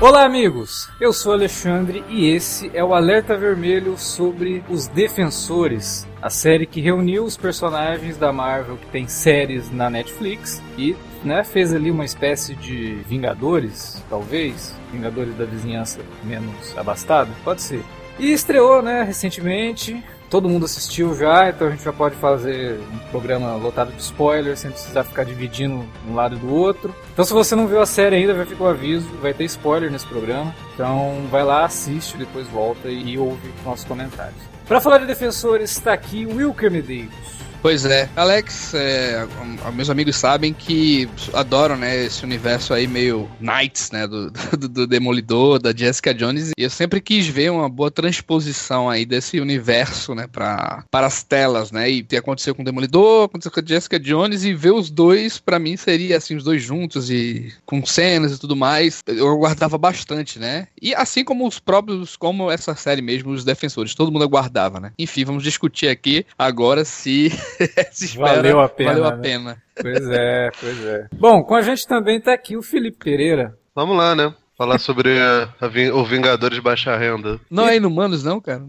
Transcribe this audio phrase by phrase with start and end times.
[0.00, 0.88] Olá, amigos!
[0.98, 6.80] Eu sou Alexandre e esse é o Alerta Vermelho sobre os Defensores, a série que
[6.80, 12.06] reuniu os personagens da Marvel que tem séries na Netflix e né, fez ali uma
[12.06, 17.82] espécie de Vingadores, talvez, Vingadores da vizinhança menos abastada, pode ser.
[18.18, 22.98] E estreou, né, recentemente, todo mundo assistiu já, então a gente já pode fazer um
[23.10, 26.94] programa lotado de spoilers, sem precisar ficar dividindo um lado do outro.
[27.12, 29.90] Então se você não viu a série ainda, já fica o aviso, vai ter spoiler
[29.90, 30.54] nesse programa.
[30.72, 34.40] Então vai lá, assiste, depois volta e ouve nossos comentários.
[34.66, 37.39] Para falar de defensores, está aqui Wilker Medeiros.
[37.62, 39.28] Pois é, Alex, é,
[39.74, 44.86] meus amigos sabem que adoram, né, esse universo aí meio Knights, né, do, do, do,
[44.86, 50.14] Demolidor, da Jessica Jones, e eu sempre quis ver uma boa transposição aí desse universo,
[50.14, 53.64] né, pra, para as telas, né, e que aconteceu com o Demolidor, aconteceu com a
[53.64, 57.84] Jessica Jones, e ver os dois, para mim, seria, assim, os dois juntos e com
[57.84, 62.74] cenas e tudo mais, eu aguardava bastante, né, e assim como os próprios, como essa
[62.74, 64.92] série mesmo, os Defensores, todo mundo aguardava, né.
[64.98, 67.30] Enfim, vamos discutir aqui agora se
[67.92, 68.90] espera, valeu a pena.
[68.90, 69.22] Valeu a né?
[69.22, 69.62] pena.
[69.80, 71.08] Pois é, pois é.
[71.12, 73.54] Bom, com a gente também tá aqui o Felipe Pereira.
[73.74, 74.34] Vamos lá, né?
[74.56, 77.40] Falar sobre a, a, o Vingadores de Baixa Renda.
[77.50, 78.62] Não é Inumanos, não, cara?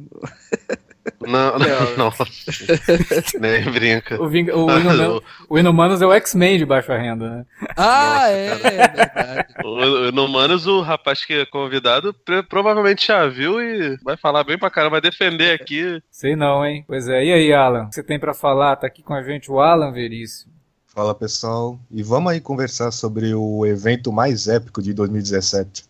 [1.22, 2.14] Não, não, não.
[3.40, 4.22] Nem brinca.
[4.22, 7.46] O, Ving o, Inumanos, o Inumanos é o X-Men de baixa renda, né?
[7.76, 9.48] Ah, Nossa, é, é verdade.
[9.64, 12.16] O Inumanos, o rapaz que é convidado,
[12.50, 16.02] provavelmente já viu e vai falar bem pra caramba, vai defender aqui.
[16.10, 16.84] Sei não, hein?
[16.88, 17.24] Pois é.
[17.24, 17.84] E aí, Alan?
[17.84, 18.76] O que você tem pra falar?
[18.76, 20.52] Tá aqui com a gente o Alan Veríssimo.
[20.88, 25.86] Fala pessoal, e vamos aí conversar sobre o evento mais épico de 2017.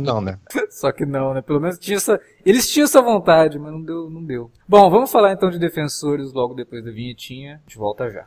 [0.00, 0.38] Não, né?
[0.70, 1.42] Só que não, né?
[1.42, 2.20] Pelo menos tinha essa.
[2.44, 4.50] Eles tinham essa vontade, mas não deu, não deu.
[4.66, 7.56] Bom, vamos falar então de defensores logo depois da vinhetinha.
[7.56, 8.26] A gente volta já.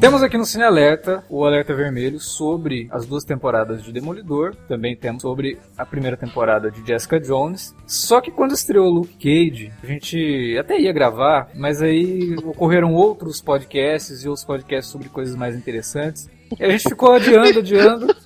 [0.00, 4.56] Temos aqui no Cine Alerta o alerta vermelho sobre as duas temporadas de Demolidor.
[4.66, 7.76] Também temos sobre a primeira temporada de Jessica Jones.
[7.86, 13.42] Só que quando estreou Luke Cage, a gente até ia gravar, mas aí ocorreram outros
[13.42, 16.30] podcasts e outros podcasts sobre coisas mais interessantes.
[16.58, 18.16] E a gente ficou adiando, adiando.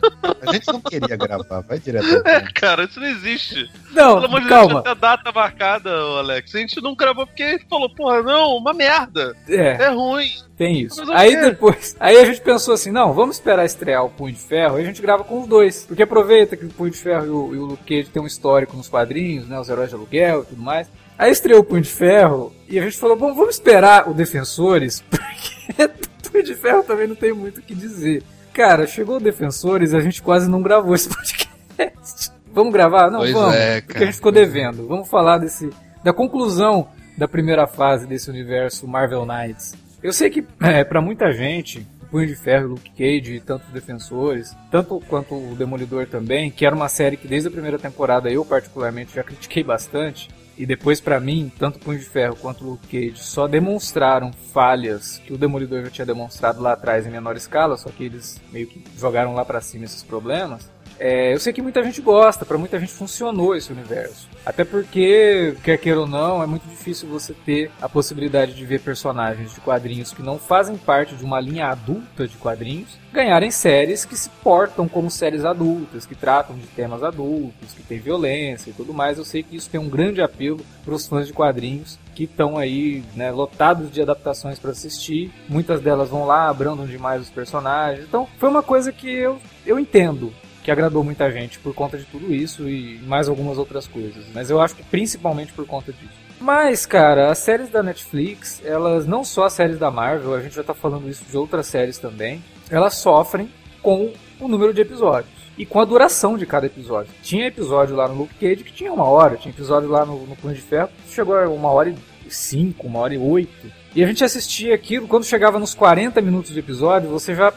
[0.47, 2.05] A gente não queria gravar, vai direto.
[2.25, 3.71] É, cara, isso não existe.
[3.93, 4.83] Não, Pelo amor de calma.
[4.83, 6.55] Deus, a data marcada, Alex.
[6.55, 9.37] A gente não gravou porque gente falou, porra, não, uma merda.
[9.49, 9.85] É.
[9.85, 10.31] É ruim.
[10.57, 11.03] Tem isso.
[11.13, 14.77] Aí depois, aí a gente pensou assim, não, vamos esperar estrear o Punho de Ferro,
[14.77, 15.85] aí a gente grava com os dois.
[15.85, 18.27] Porque aproveita que o Punho de Ferro e o, e o Luke Cage tem um
[18.27, 20.89] histórico nos quadrinhos, né, os heróis de aluguel e tudo mais.
[21.19, 25.03] Aí estreou o Punho de Ferro e a gente falou, bom, vamos esperar o Defensores,
[25.11, 25.91] porque
[26.35, 28.21] Punho de Ferro também não tem muito o que dizer.
[28.53, 32.33] Cara, chegou o Defensores e a gente quase não gravou esse podcast.
[32.53, 33.09] Vamos gravar?
[33.09, 33.55] Não, pois vamos.
[33.55, 34.85] É, porque a gente ficou devendo.
[34.89, 35.71] Vamos falar desse
[36.03, 39.77] da conclusão da primeira fase desse universo Marvel Knights.
[40.03, 44.57] Eu sei que é, para muita gente, Punho de Ferro, Luke Cage e tantos defensores,
[44.73, 48.45] tanto quanto o Demolidor também, que era uma série que desde a primeira temporada eu
[48.45, 53.23] particularmente já critiquei bastante, e depois para mim, tanto Punho de Ferro quanto Luke Cage
[53.23, 57.91] só demonstraram falhas que o Demolidor já tinha demonstrado lá atrás em menor escala, só
[57.91, 60.71] que eles meio que jogaram lá para cima esses problemas.
[60.99, 64.29] É, eu sei que muita gente gosta, para muita gente funcionou esse universo.
[64.45, 68.81] Até porque, quer queira ou não, é muito difícil você ter a possibilidade de ver
[68.81, 74.05] personagens de quadrinhos que não fazem parte de uma linha adulta de quadrinhos ganharem séries
[74.05, 78.73] que se portam como séries adultas, que tratam de temas adultos, que tem violência e
[78.73, 79.17] tudo mais.
[79.17, 82.59] Eu sei que isso tem um grande apelo para os fãs de quadrinhos que estão
[82.59, 85.33] aí né, lotados de adaptações para assistir.
[85.49, 88.05] Muitas delas vão lá, abrandam demais os personagens.
[88.05, 90.33] Então, foi uma coisa que eu, eu entendo
[90.65, 94.25] que agradou muita gente por conta de tudo isso e mais algumas outras coisas.
[94.35, 96.25] Mas eu acho que principalmente por conta disso.
[96.41, 100.57] Mas, cara, as séries da Netflix, elas não só as séries da Marvel, a gente
[100.57, 103.49] já tá falando isso de outras séries também, elas sofrem
[103.83, 105.45] com o número de episódios.
[105.57, 107.13] e com a duração de cada episódio.
[107.23, 110.35] Tinha episódio lá no Luke Cage que tinha uma hora, tinha episódio lá no, no
[110.35, 111.97] Punho de Ferro que chegou a uma hora e
[112.29, 113.71] cinco, uma hora e oito.
[113.95, 117.53] E a gente assistia aquilo, quando chegava nos 40 minutos de episódio, você já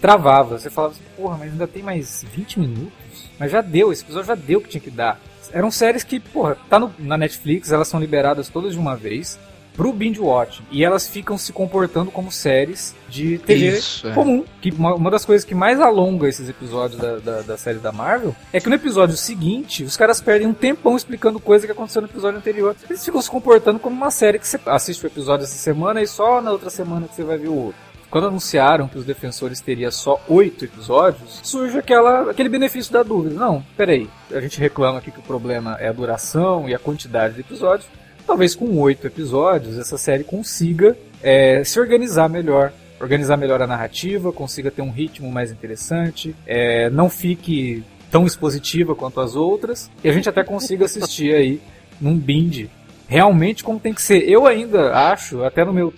[0.00, 0.58] travava.
[0.58, 3.28] Você falava assim, porra, mas ainda tem mais 20 minutos?
[3.38, 5.20] Mas já deu, esse episódio já deu o que tinha que dar.
[5.52, 9.38] Eram séries que, porra, tá no, na Netflix, elas são liberadas todas de uma vez
[9.78, 10.64] pro binge watching.
[10.72, 14.12] E elas ficam se comportando como séries de TV Isso, é.
[14.12, 14.44] comum.
[14.60, 17.92] Que uma, uma, das coisas que mais alonga esses episódios da, da, da, série da
[17.92, 22.02] Marvel é que no episódio seguinte, os caras perdem um tempão explicando coisa que aconteceu
[22.02, 22.74] no episódio anterior.
[22.90, 26.08] Eles ficam se comportando como uma série que você assiste o episódio essa semana e
[26.08, 27.87] só na outra semana que você vai ver o outro.
[28.10, 33.34] Quando anunciaram que os defensores teria só oito episódios, surge aquela, aquele benefício da dúvida.
[33.34, 37.34] Não, peraí, a gente reclama aqui que o problema é a duração e a quantidade
[37.34, 37.88] de episódios,
[38.26, 44.32] talvez com oito episódios essa série consiga é, se organizar melhor, organizar melhor a narrativa,
[44.32, 50.08] consiga ter um ritmo mais interessante, é, não fique tão expositiva quanto as outras, e
[50.08, 51.60] a gente até consiga assistir aí
[52.00, 52.70] num binge
[53.06, 54.28] realmente como tem que ser.
[54.28, 55.92] Eu ainda acho, até no meu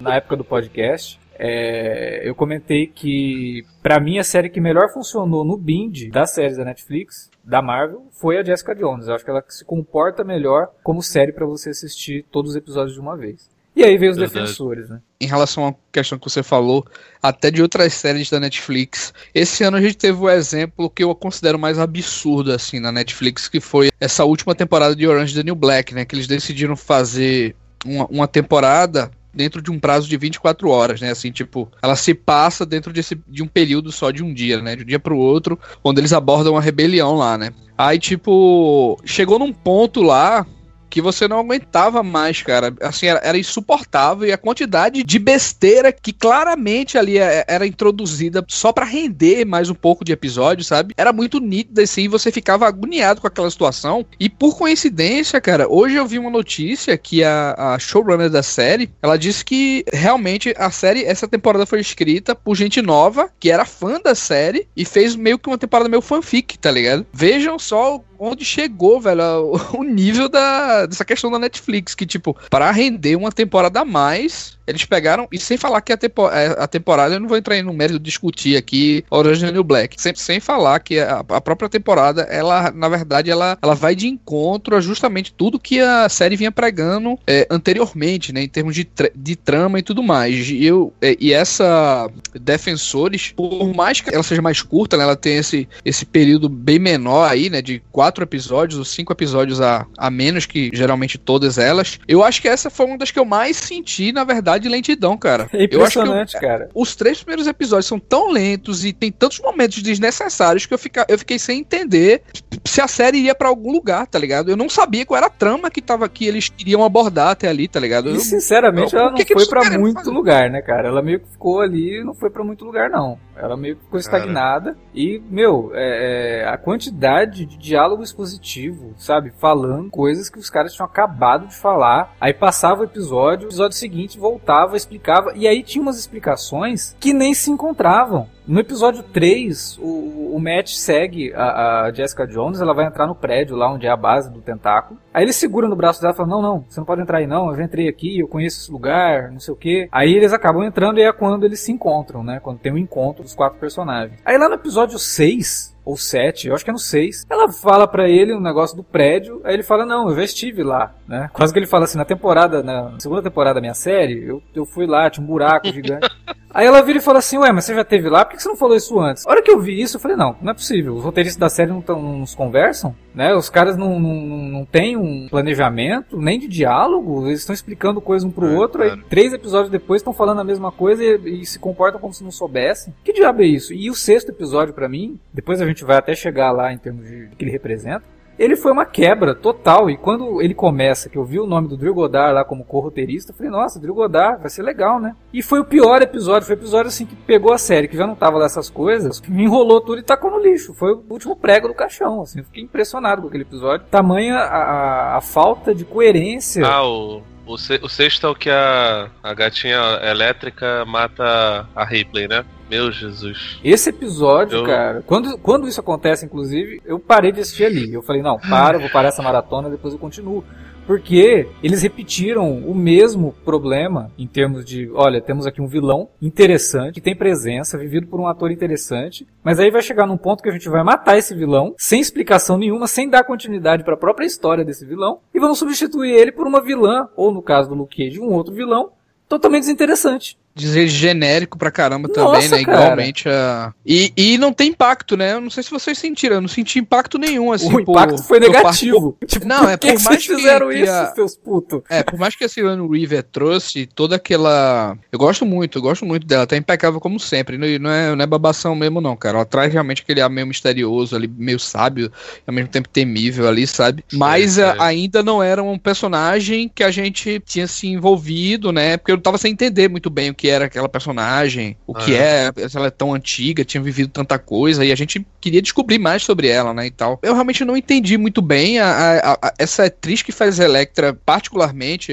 [0.00, 5.44] na época do podcast, é, eu comentei que para mim a série que melhor funcionou
[5.44, 9.08] no binge das séries da Netflix da Marvel foi a Jessica Jones.
[9.08, 12.94] Eu acho que ela se comporta melhor como série para você assistir todos os episódios
[12.94, 13.50] de uma vez.
[13.74, 14.40] E aí veio os Verdade.
[14.40, 15.00] defensores, né?
[15.20, 16.86] Em relação à questão que você falou,
[17.20, 21.12] até de outras séries da Netflix, esse ano a gente teve o exemplo que eu
[21.12, 25.56] considero mais absurdo, assim, na Netflix, que foi essa última temporada de Orange the New
[25.56, 26.04] Black, né?
[26.04, 31.10] Que eles decidiram fazer uma, uma temporada dentro de um prazo de 24 horas, né?
[31.10, 34.76] Assim, tipo, ela se passa dentro desse, de um período só de um dia, né?
[34.76, 37.52] De um dia pro outro, onde eles abordam a rebelião lá, né?
[37.76, 40.46] Aí, tipo, chegou num ponto lá
[40.92, 42.74] que você não aguentava mais, cara.
[42.82, 48.44] Assim, era, era, insuportável e a quantidade de besteira que claramente ali é, era introduzida
[48.46, 50.92] só para render mais um pouco de episódio, sabe?
[50.94, 54.04] Era muito nítida assim, e você ficava agoniado com aquela situação.
[54.20, 58.90] E por coincidência, cara, hoje eu vi uma notícia que a, a showrunner da série,
[59.00, 63.64] ela disse que realmente a série, essa temporada foi escrita por gente nova, que era
[63.64, 67.06] fã da série e fez meio que uma temporada meio fanfic, tá ligado?
[67.14, 72.70] Vejam só onde chegou, velho, o nível da, dessa questão da Netflix, que, tipo, para
[72.70, 75.98] render uma temporada a mais, eles pegaram, e sem falar que a,
[76.32, 80.00] é, a temporada, eu não vou entrar no mérito de discutir aqui Orange New Black,
[80.00, 84.06] sem, sem falar que a, a, própria temporada, ela, na verdade, ela, ela vai de
[84.06, 88.88] encontro a justamente tudo que a série vinha pregando é, anteriormente, né, em termos de,
[89.14, 90.48] de trama e tudo mais.
[90.48, 95.16] E, eu, é, e essa Defensores, por mais que ela seja mais curta, né, ela
[95.16, 99.86] tem esse, esse período bem menor aí, né, de quatro episódios ou cinco episódios a,
[99.96, 103.24] a menos que geralmente todas elas, eu acho que essa foi uma das que eu
[103.24, 105.48] mais senti, na verdade, de lentidão, cara.
[105.52, 106.68] É impressionante, eu eu, cara.
[106.74, 111.06] Os três primeiros episódios são tão lentos e tem tantos momentos desnecessários que eu, fica,
[111.08, 112.22] eu fiquei sem entender
[112.64, 114.50] se a série ia para algum lugar, tá ligado?
[114.50, 117.68] Eu não sabia qual era a trama que tava que eles queriam abordar até ali,
[117.68, 118.08] tá ligado?
[118.08, 120.10] Eu, e sinceramente, ela não que foi para muito fazer?
[120.10, 120.88] lugar, né, cara?
[120.88, 123.18] Ela meio que ficou ali e não foi para muito lugar, não.
[123.36, 124.76] Ela meio que ficou estagnada.
[124.94, 129.32] E, meu, é, é, a quantidade de diálogo expositivo, sabe?
[129.38, 132.14] Falando coisas que os caras tinham acabado de falar.
[132.20, 135.32] Aí passava o episódio, o episódio seguinte voltava, explicava.
[135.34, 138.28] E aí tinha umas explicações que nem se encontravam.
[138.46, 143.14] No episódio 3, o, o Matt segue a, a, Jessica Jones, ela vai entrar no
[143.14, 144.98] prédio lá onde é a base do tentáculo.
[145.14, 147.26] Aí ele segura no braço dela e fala: Não, não, você não pode entrar aí
[147.26, 149.88] não, eu já entrei aqui, eu conheço esse lugar, não sei o que.
[149.92, 152.40] Aí eles acabam entrando e é quando eles se encontram, né?
[152.40, 154.18] Quando tem o um encontro dos quatro personagens.
[154.24, 157.26] Aí lá no episódio 6, ou 7, eu acho que é no 6.
[157.28, 160.62] Ela fala para ele um negócio do prédio, aí ele fala: Não, eu já estive
[160.62, 161.30] lá, né?
[161.32, 164.64] Quase que ele fala assim: Na temporada, na segunda temporada da minha série, eu, eu
[164.64, 166.08] fui lá, tinha um buraco gigante.
[166.54, 168.24] Aí ela vira e fala assim, ué, mas você já teve lá?
[168.24, 169.26] Por que você não falou isso antes?
[169.26, 170.94] A hora que eu vi isso, eu falei, não, não é possível.
[170.94, 173.34] Os roteiristas da série não, tão, não nos conversam, né?
[173.34, 177.26] Os caras não, não, não têm um planejamento, nem de diálogo.
[177.26, 180.44] Eles estão explicando coisa um pro é, outro, aí três episódios depois estão falando a
[180.44, 182.94] mesma coisa e, e, se comportam como se não soubessem.
[183.02, 183.72] Que diabo é isso?
[183.72, 187.08] E o sexto episódio, para mim, depois a gente vai até chegar lá em termos
[187.08, 188.04] de que ele representa,
[188.38, 189.90] ele foi uma quebra total.
[189.90, 193.32] E quando ele começa, que eu vi o nome do Drew Goddard lá como co-roteirista,
[193.32, 195.14] falei, nossa, Drew Goddard, vai ser legal, né?
[195.32, 198.06] E foi o pior episódio, foi o episódio assim que pegou a série, que já
[198.06, 200.74] não tava dessas coisas, me enrolou tudo e tacou no lixo.
[200.74, 203.86] Foi o último prego do caixão, assim, fiquei impressionado com aquele episódio.
[203.90, 206.66] Tamanha a, a, a falta de coerência.
[206.66, 212.44] Ah, o, o, sexto é o que a, a gatinha elétrica mata a Ripley, né?
[212.70, 213.58] Meu Jesus.
[213.62, 217.92] Esse episódio, Eu- cara, quando, quando isso acontece, inclusive, eu parei de assistir ali.
[217.92, 220.42] Eu falei, não, para, vou parar essa maratona, depois eu continuo.
[220.86, 226.94] Porque eles repetiram o mesmo problema em termos de, olha, temos aqui um vilão interessante,
[226.94, 230.48] que tem presença, vivido por um ator interessante, mas aí vai chegar num ponto que
[230.48, 234.26] a gente vai matar esse vilão, sem explicação nenhuma, sem dar continuidade para a própria
[234.26, 237.96] história desse vilão, e vamos substituir ele por uma vilã, ou no caso do Luke
[237.96, 238.90] Cage, um outro vilão,
[239.28, 240.36] totalmente desinteressante.
[240.54, 242.64] Dizer genérico pra caramba Nossa, também, né?
[242.64, 242.82] cara.
[242.84, 243.72] Igualmente a.
[243.86, 245.32] E, e não tem impacto, né?
[245.32, 247.72] Eu não sei se vocês sentiram, eu não senti impacto nenhum, assim.
[247.74, 249.16] o impacto por- foi por parte- negativo.
[249.26, 251.36] Tipo, Não, por é que, por que mais vocês que- fizeram que isso, a- seus
[251.36, 251.80] putos?
[251.88, 254.96] É, por mais que a Sigourney Weaver trouxe toda aquela.
[255.10, 257.56] Eu gosto muito, eu gosto muito dela, tá impecável como sempre.
[257.56, 259.38] Não, não é, não é babação mesmo, não, cara.
[259.38, 263.48] Ela traz realmente aquele ar meio misterioso ali, meio sábio, e ao mesmo tempo temível
[263.48, 264.04] ali, sabe?
[264.12, 264.64] Mas sei.
[264.64, 268.96] a- ainda não era um personagem que a gente tinha se envolvido, né?
[268.96, 272.50] Porque eu tava sem entender muito bem o que era aquela personagem, o que é,
[272.68, 276.22] se ela é tão antiga, tinha vivido tanta coisa, e a gente queria descobrir mais
[276.22, 276.86] sobre ela, né?
[276.86, 277.18] E tal.
[277.22, 282.12] Eu realmente não entendi muito bem a, a- a- essa atriz que faz Electra, particularmente.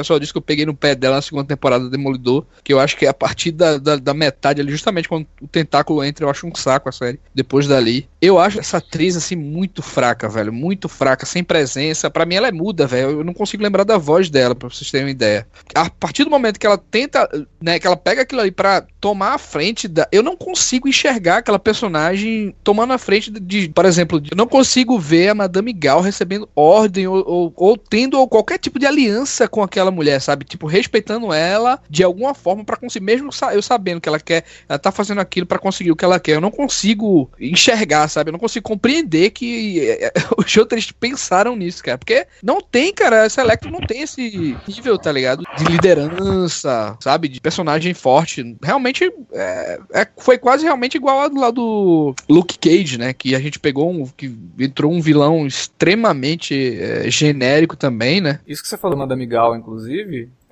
[0.00, 2.80] Pessoal disse que eu peguei no pé dela na segunda temporada do Demolidor, que eu
[2.80, 6.24] acho que é a partir da, da, da metade ali, justamente quando o tentáculo entra,
[6.24, 7.20] eu acho um saco a série.
[7.34, 8.08] Depois dali.
[8.20, 10.52] Eu acho essa atriz, assim, muito fraca, velho.
[10.52, 12.10] Muito fraca, sem presença.
[12.10, 13.10] Pra mim, ela é muda, velho.
[13.20, 15.46] Eu não consigo lembrar da voz dela, pra vocês terem uma ideia.
[15.74, 17.28] A partir do momento que ela tenta,
[17.60, 20.08] né, que ela pega aquilo ali pra tomar a frente da.
[20.12, 24.46] Eu não consigo enxergar aquela personagem tomando a frente de, por exemplo, de- eu não
[24.46, 29.48] consigo ver a Madame Gal recebendo ordem ou, ou, ou tendo qualquer tipo de aliança
[29.48, 30.44] com aquela mulher, sabe?
[30.44, 34.78] Tipo, respeitando ela de alguma forma pra conseguir, mesmo eu sabendo que ela quer, ela
[34.78, 36.34] tá fazendo aquilo pra conseguir o que ela quer.
[36.36, 38.30] Eu não consigo enxergar, sabe?
[38.30, 41.98] Eu não consigo compreender que eh, os roteiristas pensaram nisso, cara.
[41.98, 45.44] Porque não tem, cara, essa Electro não tem esse nível, tá ligado?
[45.56, 47.28] De liderança, sabe?
[47.28, 48.56] De personagem forte.
[48.62, 53.12] Realmente é, é- foi quase realmente igual a do lado do Luke Cage, né?
[53.12, 54.06] Que a gente pegou um.
[54.06, 58.40] que entrou um vilão extremamente é, genérico também, né?
[58.46, 59.79] Isso que você falou, Madame Gal, inclusive,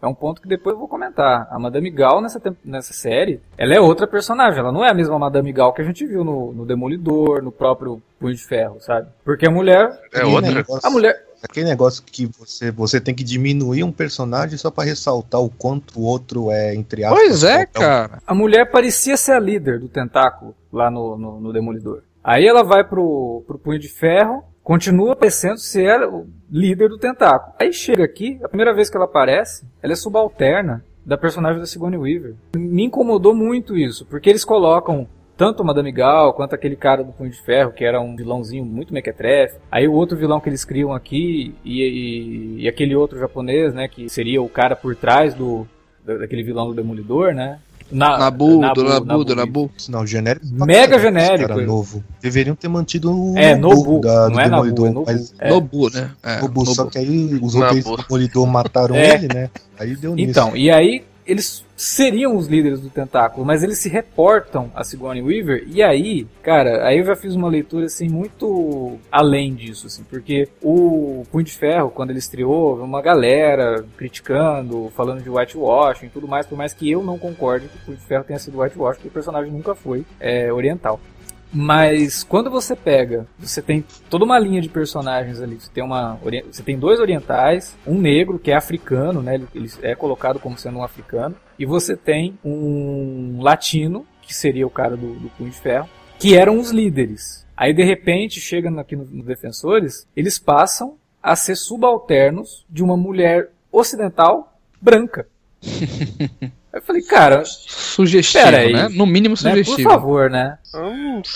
[0.00, 1.48] é um ponto que depois eu vou comentar.
[1.50, 4.60] A Madame Gal nessa, nessa série, ela é outra personagem.
[4.60, 7.50] Ela não é a mesma Madame Gal que a gente viu no, no Demolidor, no
[7.50, 9.08] próprio Punho de Ferro, sabe?
[9.24, 9.90] Porque a mulher.
[10.12, 10.50] É Aquele outra.
[10.54, 11.24] negócio- A mulher.
[11.40, 16.00] Aquele negócio que você, você tem que diminuir um personagem só pra ressaltar o quanto
[16.00, 17.20] o outro é, entre aspas.
[17.20, 17.66] Pois é, um.
[17.80, 18.20] cara.
[18.26, 22.02] A mulher parecia ser a líder do tentáculo lá no, no, no Demolidor.
[22.24, 27.54] Aí ela vai pro, pro Punho de Ferro, continua parecendo ser o líder do tentáculo.
[27.58, 31.64] Aí chega aqui, a primeira vez que ela aparece, ela é subalterna da personagem da
[31.64, 32.34] Sigourney Weaver.
[32.54, 35.08] Me incomodou muito isso, porque eles colocam
[35.38, 38.92] tanto Madame Gal quanto aquele cara do Punho de Ferro, que era um vilãozinho muito
[38.92, 39.56] mequetrefe.
[39.70, 43.88] Aí o outro vilão que eles criam aqui, e, e- e aquele outro japonês, né,
[43.88, 45.66] que seria o cara por trás do
[46.04, 47.58] da- daquele vilão do Demolidor, né?
[47.90, 48.74] Na, Nabu, Nabu,
[49.24, 49.34] do isso.
[49.36, 49.70] Nabu.
[49.78, 50.46] Sinal genérico.
[50.50, 51.66] Mega genérico, Cara ele.
[51.66, 52.04] novo.
[52.20, 54.86] Deveriam ter mantido o É, Nobu, da, do não é Nabu, Demolidor.
[54.86, 55.04] é Nobu.
[55.06, 55.48] mas É.
[55.50, 56.10] Nobu, né?
[56.22, 57.64] É, Nobu, só que aí os Nabu.
[57.66, 59.14] roteiristas do Demolidor mataram É.
[59.14, 59.50] ele, né?
[59.78, 60.30] Aí deu nisso.
[60.30, 65.22] Então, e aí eles seriam os líderes do tentáculo, mas eles se reportam a Sigourney
[65.22, 70.02] Weaver, e aí, cara, aí eu já fiz uma leitura assim muito além disso, assim,
[70.02, 76.10] porque o Punho de Ferro, quando ele estreou, uma galera criticando, falando de whitewashing e
[76.10, 78.58] tudo mais, por mais que eu não concorde que o Punho de Ferro tenha sido
[78.58, 81.00] whitewashing, porque o personagem nunca foi é, oriental.
[81.52, 85.58] Mas quando você pega, você tem toda uma linha de personagens ali.
[85.58, 86.18] Você tem, uma,
[86.50, 89.36] você tem dois orientais, um negro que é africano, né?
[89.36, 91.34] Ele, ele é colocado como sendo um africano.
[91.58, 95.88] E você tem um latino, que seria o cara do, do Punho de Ferro,
[96.18, 97.46] que eram os líderes.
[97.56, 103.50] Aí de repente, chega aqui nos Defensores, eles passam a ser subalternos de uma mulher
[103.72, 105.26] ocidental branca.
[106.70, 108.72] Aí eu falei, cara, Sugestivo, Pera aí.
[108.74, 108.88] né?
[108.90, 109.88] No mínimo né, por sugestivo.
[109.90, 110.58] favor, né?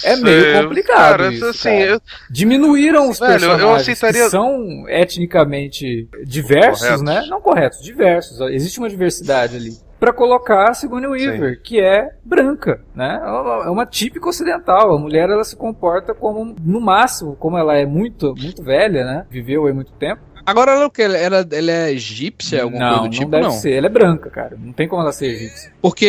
[0.05, 1.85] É meio complicado Cara, isso, assim, cara.
[1.87, 7.03] eu- Diminuíram os Velho, eu personagens aceitaria- que são etnicamente diversos, Corretos.
[7.03, 7.25] né?
[7.31, 8.39] Não corretos, diversos.
[8.53, 9.75] Existe uma diversidade ali.
[10.03, 13.23] Pra colocar a Sigourney Weaver, que é branca, né?
[13.25, 14.93] É uma- É uma típica ocidental.
[14.93, 19.27] A mulher ela se comporta como, no máximo, como ela é muito, muito velha, né?
[19.31, 20.21] Viveu aí muito tempo.
[20.45, 21.03] Agora ela é o que?
[21.03, 23.23] Ela, ela é egípcia, alguma não, coisa do tipo?
[23.27, 23.51] não deve Não.
[23.53, 23.75] ser.
[23.75, 24.57] Ela é branca, cara.
[24.59, 25.73] Não tem como ela ser egípcia.
[25.81, 26.07] Porque.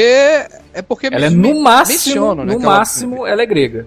[0.73, 1.05] É porque.
[1.12, 3.85] Ela é no máximo, mencionam, né, no ela- máximo, ela é grega.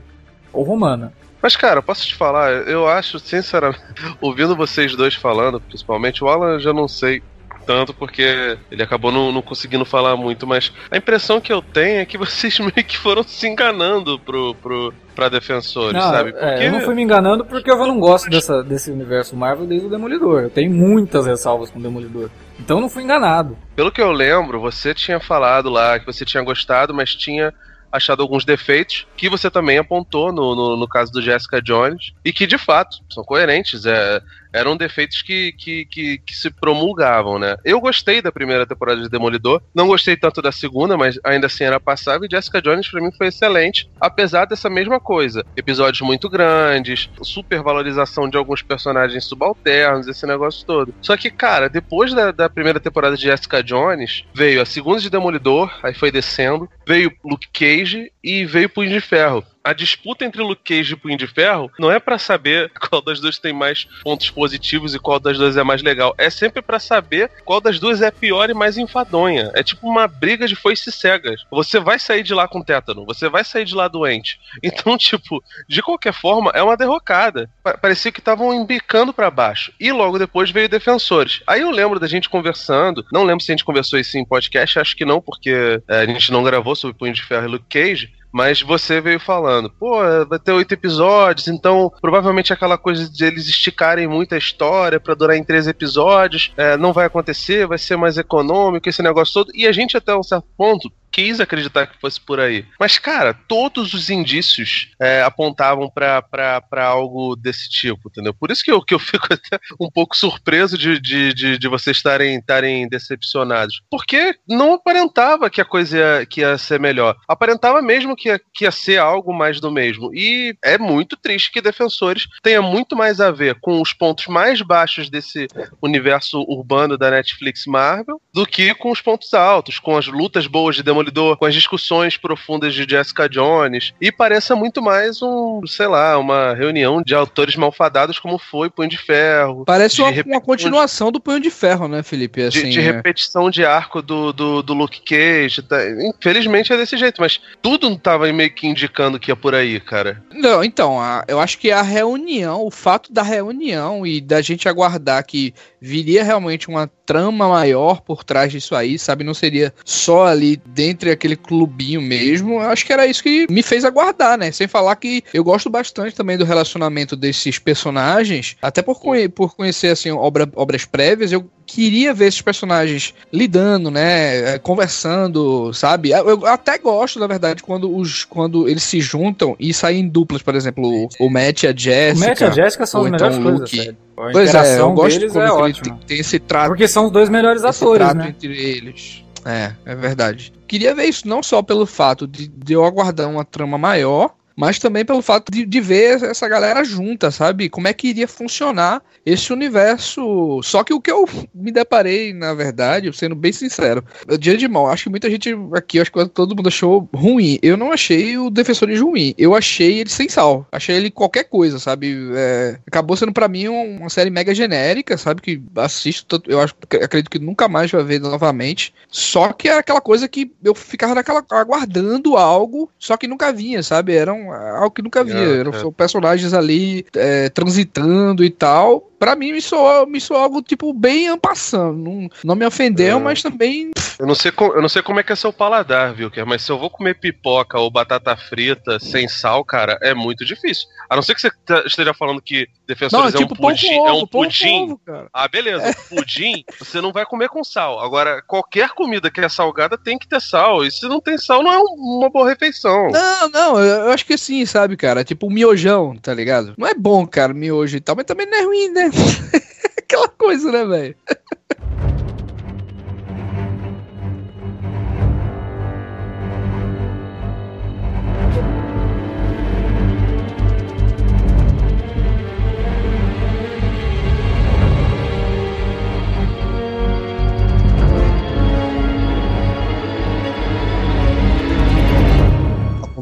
[0.53, 1.13] Ou romana.
[1.43, 2.53] Mas, cara, posso te falar?
[2.69, 3.83] Eu acho, sinceramente,
[4.23, 7.21] ouvindo vocês dois falando, principalmente, o Alan eu já não sei
[7.67, 12.01] tanto porque ele acabou não, não conseguindo falar muito, mas a impressão que eu tenho
[12.01, 16.33] é que vocês meio que foram se enganando pro, pro, pra defensores, Não, sabe?
[16.37, 19.87] é, eu não fui me enganando porque eu não gosto dessa, desse universo Marvel desde
[19.87, 20.43] o Demolidor.
[20.43, 22.31] Eu tenho muitas ressalvas com o Demolidor.
[22.59, 23.59] Então eu não fui enganado.
[23.75, 27.53] Pelo que eu lembro, você tinha falado lá que você tinha gostado, mas tinha
[27.97, 32.33] achado alguns defeitos, que você também apontou no, no, no caso do Jessica Jones, e
[32.33, 33.87] que de fato são coerentes.
[33.87, 34.23] É,
[34.57, 37.57] eram defeitos que, que, que, que, se promulgavam, né?
[37.63, 41.65] Eu gostei da primeira temporada de Demolidor, não gostei tanto da segunda, mas ainda assim
[41.65, 45.45] era passável, e Jessica Jones para mim foi excelente, apesar dessa mesma coisa.
[45.57, 50.95] Episódios muito grandes, supervalorização de alguns personagens subalternos, esse negócio todo.
[51.03, 55.11] Só que, cara, depois da, da primeira temporada de Jessica Jones, veio a segunda de
[55.11, 57.86] Demolidor, aí foi descendo, veio Luke Cage
[58.23, 61.91] e veio Punho de Ferro a disputa entre Luke Cage e Punho de Ferro não
[61.91, 65.65] é para saber qual das duas tem mais pontos positivos e qual das duas é
[65.65, 66.15] mais legal.
[66.17, 69.51] É sempre para saber qual das duas é pior e mais enfadonha.
[69.55, 71.45] É tipo uma briga de foice cegas.
[71.51, 74.39] Você vai sair de lá com tétano, você vai sair de lá doente.
[74.63, 77.51] Então, tipo, de qualquer forma, é uma derrocada.
[77.83, 79.73] Parecia que estavam embicando para baixo.
[79.81, 81.43] E logo depois veio Defensores.
[81.45, 84.79] Aí eu lembro da gente conversando, não lembro se a gente conversou isso em podcast,
[84.79, 87.67] acho que não, porque é, a gente não gravou sobre Punho de Ferro e Luke
[87.69, 93.25] Cage, mas você veio falando, pô, vai ter oito episódios, então provavelmente aquela coisa de
[93.25, 97.79] eles esticarem muito a história para durar em três episódios, é, não vai acontecer, vai
[97.79, 99.53] ser mais econômico, esse negócio todo.
[99.55, 102.65] E a gente, até um certo ponto, quis acreditar que fosse por aí.
[102.79, 108.35] Mas, cara, todos os indícios é, apontavam para algo desse tipo, entendeu?
[108.35, 111.69] Por isso que eu, que eu fico até um pouco surpreso de, de, de, de
[111.69, 112.43] vocês estarem,
[112.89, 113.83] decepcionados.
[113.91, 117.17] Porque não aparentava que a coisa ia, que ia ser melhor.
[117.29, 120.15] Aparentava mesmo que ia, que ia ser algo mais do mesmo.
[120.15, 124.63] E é muito triste que Defensores tenha muito mais a ver com os pontos mais
[124.63, 125.47] baixos desse
[125.83, 130.77] universo urbano da Netflix Marvel do que com os pontos altos, com as lutas boas
[130.77, 135.87] de Demolidor com as discussões profundas de Jessica Jones, e pareça muito mais um, sei
[135.87, 139.65] lá, uma reunião de autores malfadados como foi Punho de Ferro.
[139.67, 142.43] Parece uma, uma, continuação do Punho de Ferro, né, Felipe?
[142.43, 142.83] Assim, de, de é.
[142.83, 145.63] repetição de arco do, do, do Luke Cage.
[145.63, 145.79] Tá,
[146.19, 149.79] infelizmente é desse jeito, mas tudo não tava meio que indicando que ia por aí,
[149.79, 150.23] cara.
[150.33, 154.69] Não, então, a, eu acho que a reunião, o fato da reunião e da gente
[154.69, 159.23] aguardar que viria realmente uma trama maior por trás disso aí, sabe?
[159.23, 162.61] Não seria só ali dentro daquele clubinho mesmo.
[162.61, 164.51] Acho que era isso que me fez aguardar, né?
[164.53, 169.55] Sem falar que eu gosto bastante também do relacionamento desses personagens, até por, conhe por
[169.55, 176.11] conhecer assim obra, obras prévias, eu queria ver esses personagens lidando, né, é, conversando, sabe?
[176.11, 180.43] Eu até gosto, na verdade, quando os quando eles se juntam e saem em duplas,
[180.43, 182.25] por exemplo, o, o Matt e a Jessica.
[182.25, 183.97] O Matt e a Jessica são as então melhores coisas, sério.
[184.17, 185.97] A pois é, eu gosto deles é ótimo.
[185.99, 186.69] Tem, tem esse trato.
[186.69, 188.29] Porque são os dois melhores atores, né?
[188.29, 189.26] entre eles.
[189.47, 190.53] É, é verdade.
[190.67, 194.79] Queria ver isso não só pelo fato de, de eu aguardar uma trama maior, mas
[194.79, 197.69] também pelo fato de, de ver essa galera junta, sabe?
[197.69, 200.61] Como é que iria funcionar esse universo.
[200.63, 204.05] Só que o que eu me deparei, na verdade, sendo bem sincero,
[204.39, 207.59] dia de mal, acho que muita gente aqui, acho que todo mundo achou ruim.
[207.61, 210.67] Eu não achei o Defensores ruim, eu achei ele sem sal.
[210.71, 212.17] Achei ele qualquer coisa, sabe?
[212.37, 215.43] É, acabou sendo para mim uma série mega genérica, sabe?
[215.43, 218.95] Que assisto, eu acho, acredito que nunca mais vai ver novamente.
[219.09, 223.83] Só que era aquela coisa que eu ficava naquela aguardando algo, só que nunca vinha,
[223.83, 224.15] sabe?
[224.15, 225.37] Era um, algo que nunca via.
[225.37, 225.91] Eram é.
[225.97, 231.29] personagens ali é, transitando e tal Pra mim, me soou, me soou algo, tipo, bem
[231.29, 231.97] ampassando.
[231.97, 233.21] Não, não me ofendeu, é.
[233.21, 233.91] mas também.
[234.19, 236.63] Eu não, sei com, eu não sei como é que é seu paladar, viu, Mas
[236.63, 240.87] se eu vou comer pipoca ou batata frita sem sal, cara, é muito difícil.
[241.09, 241.51] A não ser que você
[241.87, 243.99] esteja falando que Defensores não, é, tipo um pudim.
[243.99, 244.85] Ovo, é um pudim.
[244.85, 245.01] Ovo,
[245.33, 245.89] ah, beleza.
[245.89, 245.93] É.
[246.15, 247.99] Pudim, você não vai comer com sal.
[247.99, 250.85] Agora, qualquer comida que é salgada tem que ter sal.
[250.85, 253.09] E se não tem sal, não é uma boa refeição.
[253.11, 255.25] Não, não, eu acho que sim, sabe, cara?
[255.25, 256.75] Tipo, miojão, tá ligado?
[256.79, 259.06] Não é bom, cara, miojo e tal, mas também não é ruim, né?
[259.99, 261.17] Aquela coisa, né, velho?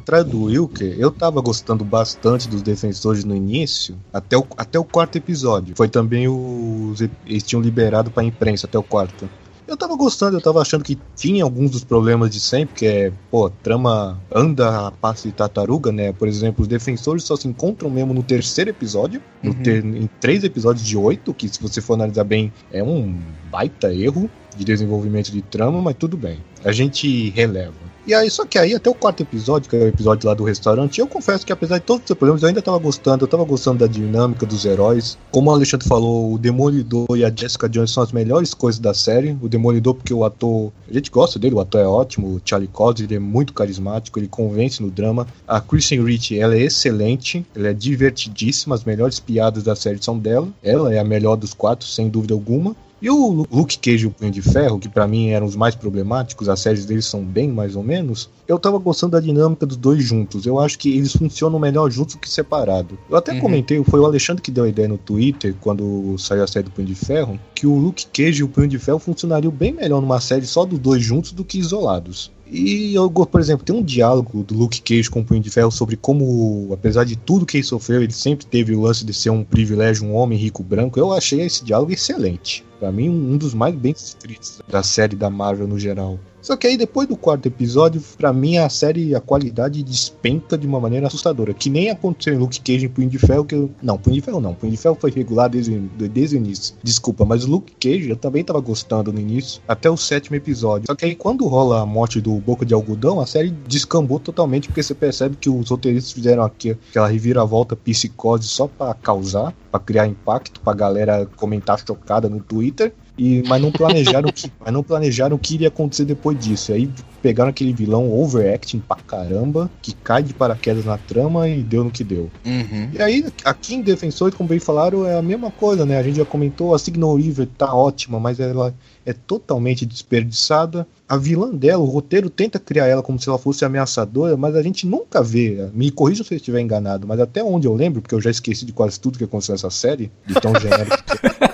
[0.04, 4.84] Contrário do Wilker, eu tava gostando bastante dos defensores no início, até o, até o
[4.84, 5.74] quarto episódio.
[5.74, 7.00] Foi também os.
[7.26, 9.28] Eles tinham liberado pra imprensa até o quarto.
[9.66, 13.12] Eu tava gostando, eu tava achando que tinha alguns dos problemas de sempre, que é,
[13.30, 16.12] pô, trama anda a passo de tartaruga, né?
[16.12, 19.50] Por exemplo, os defensores só se encontram mesmo no terceiro episódio, uhum.
[19.50, 23.18] no ter, em três episódios de oito, que se você for analisar bem, é um
[23.50, 26.38] baita erro de desenvolvimento de trama, mas tudo bem.
[26.64, 27.84] a gente releva.
[28.06, 30.44] E aí, só que aí, até o quarto episódio, que é o episódio lá do
[30.44, 33.44] restaurante, eu confesso que apesar de todos os problemas, eu ainda tava gostando, eu tava
[33.44, 35.16] gostando da dinâmica dos heróis.
[35.30, 38.92] Como o Alexandre falou, o Demolidor e a Jessica Jones são as melhores coisas da
[38.92, 39.38] série.
[39.40, 42.68] O Demolidor, porque o ator, a gente gosta dele, o ator é ótimo, o Charlie
[42.68, 45.26] Cox, ele é muito carismático, ele convence no drama.
[45.48, 50.18] A Kristen Rich, ela é excelente, ela é divertidíssima, as melhores piadas da série são
[50.18, 50.48] dela.
[50.62, 52.76] Ela é a melhor dos quatro, sem dúvida alguma.
[53.02, 55.74] E o Luke Cage e o Punho de Ferro, que para mim eram os mais
[55.74, 59.76] problemáticos, as séries deles são bem mais ou menos, eu tava gostando da dinâmica dos
[59.76, 60.46] dois juntos.
[60.46, 62.98] Eu acho que eles funcionam melhor juntos que separado.
[63.10, 63.40] Eu até uhum.
[63.40, 66.70] comentei, foi o Alexandre que deu a ideia no Twitter, quando saiu a série do
[66.70, 70.00] Punho de Ferro, que o Luke Cage e o Punho de Ferro funcionariam bem melhor
[70.00, 72.32] numa série só dos dois juntos do que isolados.
[72.46, 75.70] E eu, por exemplo, tem um diálogo do Luke Cage com o Punho de Ferro
[75.70, 79.30] sobre como, apesar de tudo que ele sofreu, ele sempre teve o lance de ser
[79.30, 80.98] um privilégio, um homem rico branco.
[80.98, 82.64] Eu achei esse diálogo excelente.
[82.78, 86.18] Para mim, um dos mais bem escritos da série da Marvel no geral.
[86.44, 90.66] Só que aí depois do quarto episódio, para mim a série, a qualidade despenca de
[90.66, 91.54] uma maneira assustadora.
[91.54, 93.70] Que nem aconteceu em Luke Cage em Punho de Ferro, que eu...
[93.82, 94.52] Não, Punho de Ferro não.
[94.52, 96.74] Punho de Ferro foi regular desde, desde o início.
[96.82, 100.86] Desculpa, mas Luke Cage eu também tava gostando no início, até o sétimo episódio.
[100.86, 104.68] Só que aí quando rola a morte do Boca de Algodão, a série descambou totalmente,
[104.68, 109.80] porque você percebe que os roteiristas fizeram aqui aquela reviravolta psicose só para causar, para
[109.80, 112.92] criar impacto, pra galera comentar chocada no Twitter.
[113.16, 116.72] E, mas não planejaram que, mas não planejaram o que iria acontecer depois disso.
[116.72, 116.90] E aí
[117.22, 121.90] pegaram aquele vilão overacting pra caramba, que cai de paraquedas na trama e deu no
[121.90, 122.30] que deu.
[122.44, 122.90] Uhum.
[122.92, 125.96] E aí, aqui em Defensores, como bem falaram, é a mesma coisa, né?
[125.96, 128.74] A gente já comentou, a Signal River tá ótima, mas ela
[129.06, 130.86] é totalmente desperdiçada.
[131.08, 134.62] A vilã dela, o roteiro tenta criar ela como se ela fosse ameaçadora, mas a
[134.62, 135.68] gente nunca vê.
[135.72, 138.66] Me corrija se eu estiver enganado, mas até onde eu lembro, porque eu já esqueci
[138.66, 141.53] de quase tudo que aconteceu nessa série, de tão genérico que é.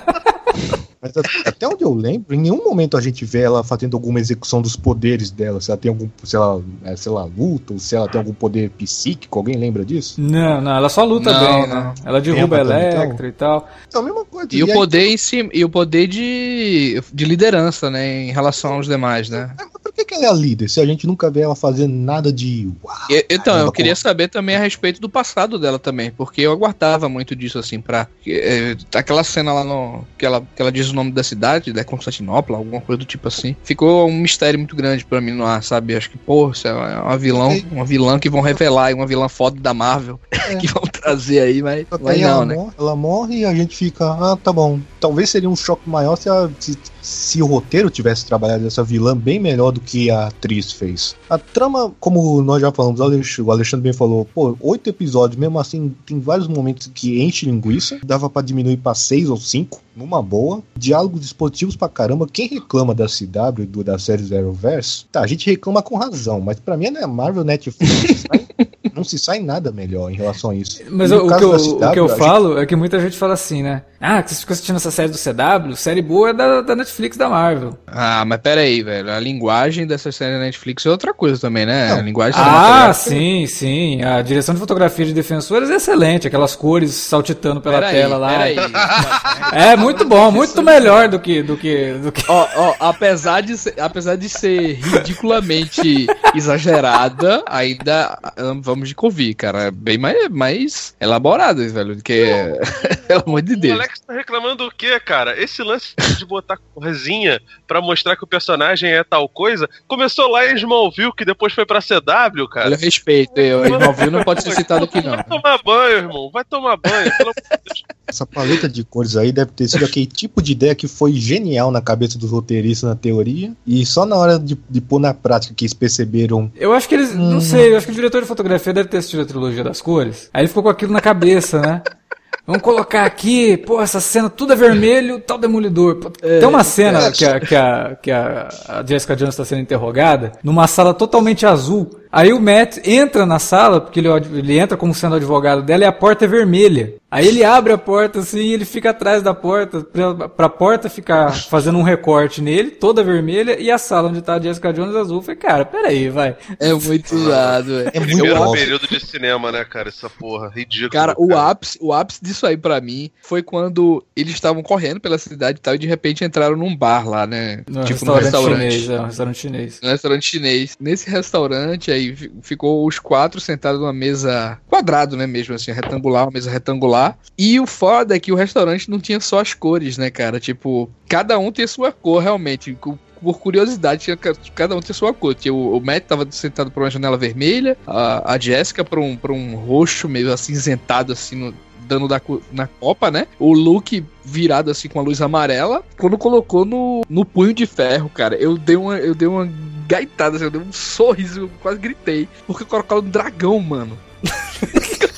[1.01, 1.13] Mas
[1.45, 4.75] até onde eu lembro, em nenhum momento a gente vê ela fazendo alguma execução dos
[4.75, 5.59] poderes dela.
[5.59, 8.33] Se ela tem algum, se ela, é, se ela luta, ou se ela tem algum
[8.33, 10.21] poder psíquico, alguém lembra disso?
[10.21, 11.83] Não, não, ela só luta não, bem, não.
[11.85, 11.93] né?
[12.05, 13.67] Ela derruba a Electra e tal.
[13.87, 14.47] Então, a mesma coisa.
[14.51, 18.31] E, e o aí, poder em cima, e o poder de, de liderança, né, em
[18.31, 19.55] relação aos demais, né?
[19.59, 22.31] É, por que, que ela é líder se a gente nunca vê ela fazendo nada
[22.31, 22.69] de.
[22.83, 22.95] Uau,
[23.29, 27.35] então, eu queria saber também a respeito do passado dela também, porque eu aguardava muito
[27.35, 28.07] disso, assim, pra.
[28.25, 30.05] É, aquela cena lá no.
[30.17, 33.27] que ela, que ela diz o nome da cidade, da Constantinopla, alguma coisa do tipo
[33.27, 33.55] assim.
[33.63, 35.95] Ficou um mistério muito grande para mim no ar, sabe?
[35.95, 39.73] Acho que, pô, é uma vilão, uma vilã que vão revelar, uma vilã foda da
[39.73, 40.55] Marvel é.
[40.55, 42.55] que vão trazer aí, mas, mas não, ela né?
[42.55, 44.79] Morre, ela morre e a gente fica, ah, tá bom.
[44.99, 49.15] Talvez seria um choque maior se, a, se, se o roteiro tivesse trabalhado essa vilã
[49.15, 51.15] bem melhor do que a atriz fez.
[51.29, 55.93] A trama, como nós já falamos, o Alexandre bem falou, pô, oito episódios, mesmo assim,
[56.05, 60.61] tem vários momentos que enche linguiça, dava para diminuir para seis ou cinco numa boa.
[60.75, 62.27] Diálogos esportivos pra caramba.
[62.31, 66.59] Quem reclama da CW, do, da série Zeroverse, tá, a gente reclama com razão, mas
[66.59, 68.25] pra mim é Marvel Netflix.
[69.01, 70.81] não se sai nada melhor em relação a isso.
[70.89, 72.63] Mas o, que eu, CW, o que eu falo gente...
[72.63, 73.81] é que muita gente fala assim, né?
[73.99, 77.17] Ah, que você fica assistindo essa série do CW, série boa é da, da Netflix
[77.17, 77.77] da Marvel.
[77.85, 79.11] Ah, mas pera aí, velho.
[79.11, 81.89] A linguagem dessa série da Netflix é outra coisa também, né?
[81.89, 81.97] Não.
[81.97, 84.03] A linguagem Ah, sim, sim.
[84.03, 88.55] A direção de fotografia de Defensores é excelente, aquelas cores saltitando pela pera tela aí,
[88.55, 89.51] lá.
[89.53, 93.57] é muito bom, muito melhor do que do que do que Ó, ó, apesar de
[93.57, 98.17] ser, apesar de ser ridiculamente exagerada, ainda
[98.61, 102.29] vamos de convir, cara, é bem mais, mais elaborada, velho, do que
[103.07, 103.77] pelo amor de Deus.
[103.77, 105.41] O Alex tá reclamando o quê, cara?
[105.41, 110.45] Esse lance de botar corzinha para mostrar que o personagem é tal coisa, começou lá
[110.45, 112.67] em Smallville, que depois foi pra CW, cara.
[112.67, 115.15] Olha, respeito, eu, Smallville não pode ser citado aqui, não.
[115.15, 117.83] Vai tomar banho, irmão, vai tomar banho, pelo amor de Deus.
[118.07, 121.71] Essa paleta de cores aí deve ter sido aquele tipo de ideia que foi genial
[121.71, 125.53] na cabeça dos roteiristas na teoria, e só na hora de, de pôr na prática
[125.55, 126.51] que eles perceberam.
[126.55, 127.31] Eu acho que eles, hum.
[127.31, 129.81] não sei, eu acho que o diretor de fotografia deve ter assistido a trilogia das
[129.81, 131.81] cores, aí ele ficou com aquilo na cabeça, né?
[132.45, 136.11] Vamos colocar aqui, pô, essa cena tudo é vermelho, tal demolidor.
[136.21, 138.49] É, Tem uma cena é, que, a, que, a, que a
[138.85, 142.00] Jessica Jones está sendo interrogada numa sala totalmente azul.
[142.11, 145.87] Aí o Matt entra na sala, porque ele, ele entra como sendo advogado dela e
[145.87, 146.95] a porta é vermelha.
[147.09, 150.89] Aí ele abre a porta assim e ele fica atrás da porta, pra, pra porta
[150.89, 154.95] ficar fazendo um recorte nele, toda vermelha, e a sala onde tá a Jessica Jones
[154.95, 155.17] azul.
[155.17, 156.37] Eu falei, cara, peraí, vai.
[156.57, 157.91] É muito usado, é.
[157.93, 159.89] É muito Primeiro período de cinema, né, cara?
[159.89, 160.89] Essa porra, ridículo.
[160.89, 164.99] Cara, cara, o ápice, o ápice disso aí para mim foi quando eles estavam correndo
[164.99, 167.63] pela cidade e tal, e de repente entraram num bar lá, né?
[167.67, 168.71] No tipo restaurante num restaurante.
[168.71, 169.79] Chinês, é, um restaurante chinês.
[169.83, 170.77] Um restaurante chinês.
[170.79, 175.27] Nesse restaurante aí Aí ficou os quatro sentados numa mesa quadrado, né?
[175.27, 177.17] Mesmo assim, retangular, uma mesa retangular.
[177.37, 180.39] E o foda é que o restaurante não tinha só as cores, né, cara?
[180.39, 182.77] Tipo, cada um tem sua cor, realmente
[183.21, 184.17] por curiosidade, tinha,
[184.55, 185.35] cada um tinha sua cor.
[185.35, 189.31] Tinha o, Matt tava sentado por uma janela vermelha, a, a Jessica pra um, pra
[189.31, 191.53] um roxo meio acinzentado, assim, no,
[191.91, 193.27] dando da, na copa, né?
[193.37, 195.83] O Luke virado assim com a luz amarela.
[195.97, 199.49] Quando colocou no, no punho de ferro, cara, eu dei uma, eu dei uma
[199.91, 202.27] gaitada, assim, eu dei um sorriso, eu quase gritei.
[202.47, 203.97] Porque colocaram um dragão, mano.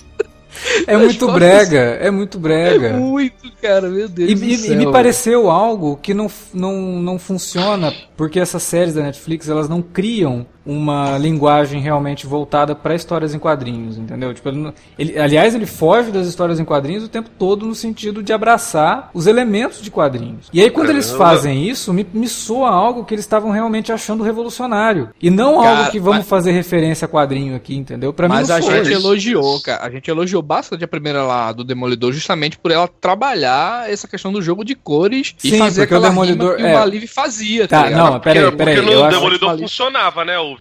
[0.87, 2.87] É muito brega, é muito brega.
[2.87, 4.73] É muito, cara, meu Deus e, do e, céu.
[4.73, 9.67] E me pareceu algo que não, não, não funciona porque essas séries da Netflix, elas
[9.67, 14.33] não criam uma linguagem realmente voltada para histórias em quadrinhos, entendeu?
[14.33, 18.23] Tipo, ele, ele, aliás, ele foge das histórias em quadrinhos o tempo todo no sentido
[18.23, 20.49] de abraçar os elementos de quadrinhos.
[20.53, 24.23] E aí, quando eles fazem isso, me, me soa algo que eles estavam realmente achando
[24.23, 25.09] revolucionário.
[25.21, 26.29] E não cara, algo que vamos mas...
[26.29, 28.13] fazer referência a quadrinho aqui, entendeu?
[28.13, 29.01] Pra mas mim a gente isso.
[29.01, 29.85] elogiou, cara.
[29.85, 34.31] A gente elogiou bastante a primeira lá do Demolidor, justamente por ela trabalhar essa questão
[34.31, 36.71] do jogo de cores Sim, e fazer aquela o Demolidor, que é...
[36.71, 37.67] o Maliv fazia.
[37.67, 38.75] Tá, tá não, peraí, peraí.
[38.75, 40.53] Porque no Demolidor funcionava, né, o?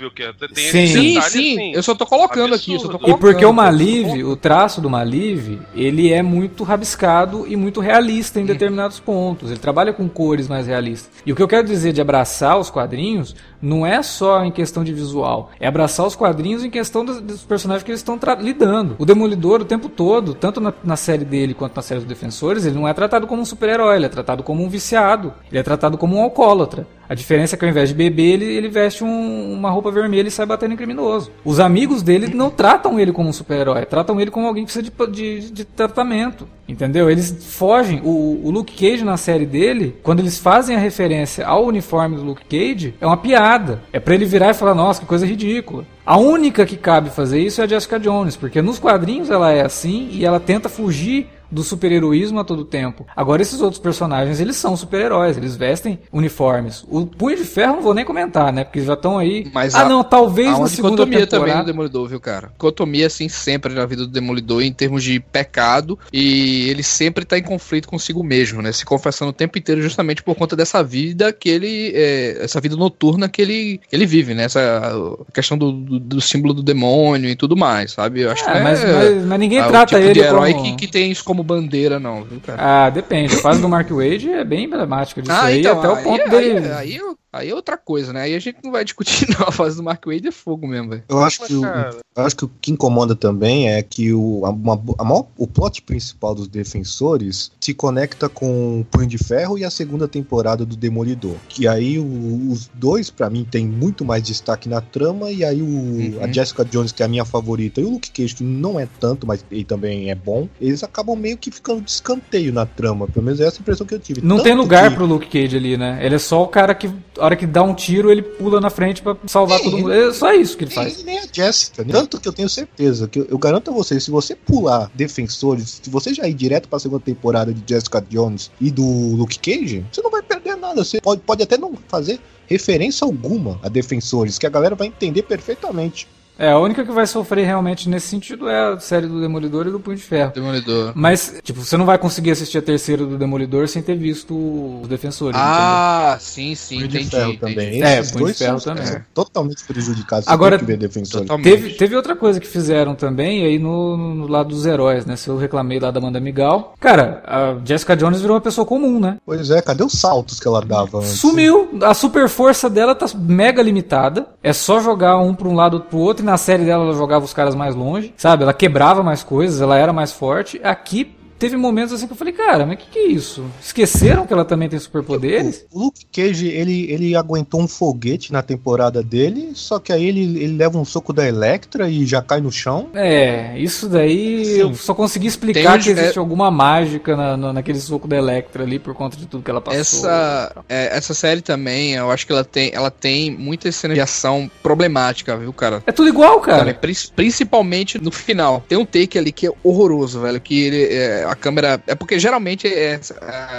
[0.54, 1.18] Tem sim, sim, sim.
[1.18, 2.76] Assim, eu só tô colocando aqui.
[2.76, 7.56] Tô colocando, e porque o Maliv, o traço do Maliv, ele é muito rabiscado e
[7.56, 8.46] muito realista em hum.
[8.46, 9.50] determinados pontos.
[9.50, 11.10] Ele trabalha com cores mais realistas.
[11.24, 14.82] E o que eu quero dizer de abraçar os quadrinhos não é só em questão
[14.82, 18.96] de visual, é abraçar os quadrinhos em questão dos, dos personagens que eles estão lidando.
[18.98, 22.66] O Demolidor, o tempo todo, tanto na, na, série dele quanto na série dos Defensores,
[22.66, 25.62] ele não é tratado como um super-herói, ele é tratado como um viciado, ele é
[25.62, 26.86] tratado como um alcoólatra.
[27.12, 30.28] A diferença é que ao invés de beber, ele, ele veste um, uma roupa vermelha
[30.28, 31.30] e sai batendo em criminoso.
[31.44, 34.82] Os amigos dele não tratam ele como um super-herói, tratam ele como alguém que precisa
[34.82, 36.48] de, de, de tratamento.
[36.66, 37.10] Entendeu?
[37.10, 38.00] Eles fogem.
[38.02, 42.24] O, o, Luke Cage na série dele, quando eles fazem a referência ao uniforme do
[42.24, 43.82] Luke Cage, é uma piada.
[43.92, 45.84] É para ele virar e falar: nossa, que coisa ridícula.
[46.06, 49.60] A única que cabe fazer isso é a Jessica Jones, porque nos quadrinhos ela é
[49.60, 53.06] assim e ela tenta fugir do super-heroísmo a todo tempo.
[53.14, 56.84] Agora, esses outros personagens, eles são super-heróis, eles vestem uniformes.
[56.88, 58.64] O Punho de Ferro não vou nem comentar, né?
[58.64, 59.50] Porque já estão aí.
[59.52, 61.26] Mas ah, a, não, talvez na segunda temporada...
[61.26, 62.48] também do Demolidor, viu, cara?
[62.48, 67.36] Dicotomia, assim, sempre na vida do Demolidor em termos de pecado e ele sempre tá
[67.36, 68.72] em conflito consigo mesmo, né?
[68.72, 71.92] Se confessando o tempo inteiro justamente por conta dessa vida que ele...
[71.94, 74.44] É, essa vida noturna que ele, que ele vive, né?
[74.44, 74.92] Essa
[75.32, 78.22] questão do, do, do, símbolo do demônio e tudo mais, sabe?
[78.22, 80.64] Eu acho é, que mas, é, mas, mas, ninguém trata tipo ele de herói como...
[80.64, 82.86] que, que tem isso como como bandeira, não, viu, cara?
[82.86, 83.34] Ah, depende.
[83.34, 86.02] A fase do Mark Wade é bem emblemática disso ah, aí, então, até aí, o
[86.02, 86.72] ponto aí, dele.
[86.72, 87.00] Aí, aí,
[87.32, 88.22] Aí é outra coisa, né?
[88.22, 89.48] Aí a gente não vai discutir não.
[89.48, 91.02] A fase do Mark Wade é fogo mesmo, velho.
[91.08, 94.50] Eu acho que o, eu acho que o que incomoda também é que o, a,
[94.50, 99.56] uma, a maior, o plot principal dos Defensores se conecta com o Punho de Ferro
[99.56, 101.36] e a segunda temporada do Demolidor.
[101.48, 105.62] Que aí o, os dois, para mim, tem muito mais destaque na trama e aí
[105.62, 106.18] o, uhum.
[106.20, 108.86] a Jessica Jones, que é a minha favorita, e o Luke Cage, que não é
[109.00, 113.06] tanto, mas ele também é bom, eles acabam meio que ficando de escanteio na trama.
[113.06, 114.20] Pelo menos é essa impressão que eu tive.
[114.20, 114.96] Não tanto tem lugar que...
[114.96, 115.98] pro Luke Cage ali, né?
[116.04, 116.90] Ele é só o cara que
[117.22, 119.92] a hora que dá um tiro, ele pula na frente para salvar todo mundo.
[119.92, 121.00] É só isso que ele faz.
[121.00, 121.84] E nem a Jessica.
[121.84, 125.80] Tanto que eu tenho certeza que eu, eu garanto a vocês, se você pular defensores,
[125.80, 129.86] se você já ir direto pra segunda temporada de Jessica Jones e do Luke Cage,
[129.92, 130.82] você não vai perder nada.
[130.82, 135.22] Você pode, pode até não fazer referência alguma a defensores, que a galera vai entender
[135.22, 136.08] perfeitamente.
[136.42, 139.70] É, a única que vai sofrer realmente nesse sentido é a série do Demolidor e
[139.70, 140.32] do Punho de Ferro.
[140.34, 140.90] Demolidor.
[140.92, 144.34] Mas, tipo, você não vai conseguir assistir a terceira do Demolidor sem ter visto
[144.82, 145.38] os Defensores.
[145.40, 146.20] Ah, entendeu?
[146.20, 147.04] sim, sim, Punho entendi.
[147.04, 147.80] De ferro também.
[147.80, 148.92] É, Esses Punho de Ferro são, também.
[148.92, 150.26] É, totalmente prejudicados.
[150.26, 151.28] Agora, que ver Defensores.
[151.44, 155.14] Teve, teve outra coisa que fizeram também aí no, no, lado dos heróis, né?
[155.14, 156.74] Se eu reclamei lá da Amanda Migal.
[156.80, 159.18] Cara, a Jessica Jones virou uma pessoa comum, né?
[159.24, 161.20] Pois é, cadê os saltos que ela dava antes?
[161.20, 161.78] Sumiu.
[161.82, 164.26] A super força dela tá mega limitada.
[164.42, 167.24] É só jogar um pra um lado pro outro e na série dela ela jogava
[167.24, 168.42] os caras mais longe, sabe?
[168.42, 170.60] Ela quebrava mais coisas, ela era mais forte.
[170.62, 173.44] Aqui teve momentos assim que eu falei, cara, mas o que, que é isso?
[173.60, 175.66] Esqueceram que ela também tem superpoderes?
[175.72, 180.40] O, Luke Cage, ele, ele aguentou um foguete na temporada dele, só que aí ele,
[180.40, 182.90] ele leva um soco da Electra e já cai no chão.
[182.94, 184.60] É, isso daí Sim.
[184.60, 186.20] eu só consegui explicar tem, que existe é...
[186.20, 189.60] alguma mágica na, na, naquele soco da Electra ali por conta de tudo que ela
[189.60, 189.80] passou.
[189.80, 194.00] Essa, é, essa série também, eu acho que ela tem, ela tem muita cena de
[194.00, 195.82] ação problemática, viu, cara?
[195.88, 196.72] É tudo igual, cara.
[196.72, 198.64] cara principalmente no final.
[198.68, 200.84] Tem um take ali que é horroroso, velho, que ele...
[200.84, 201.82] É, a câmera.
[201.86, 203.00] É porque geralmente é,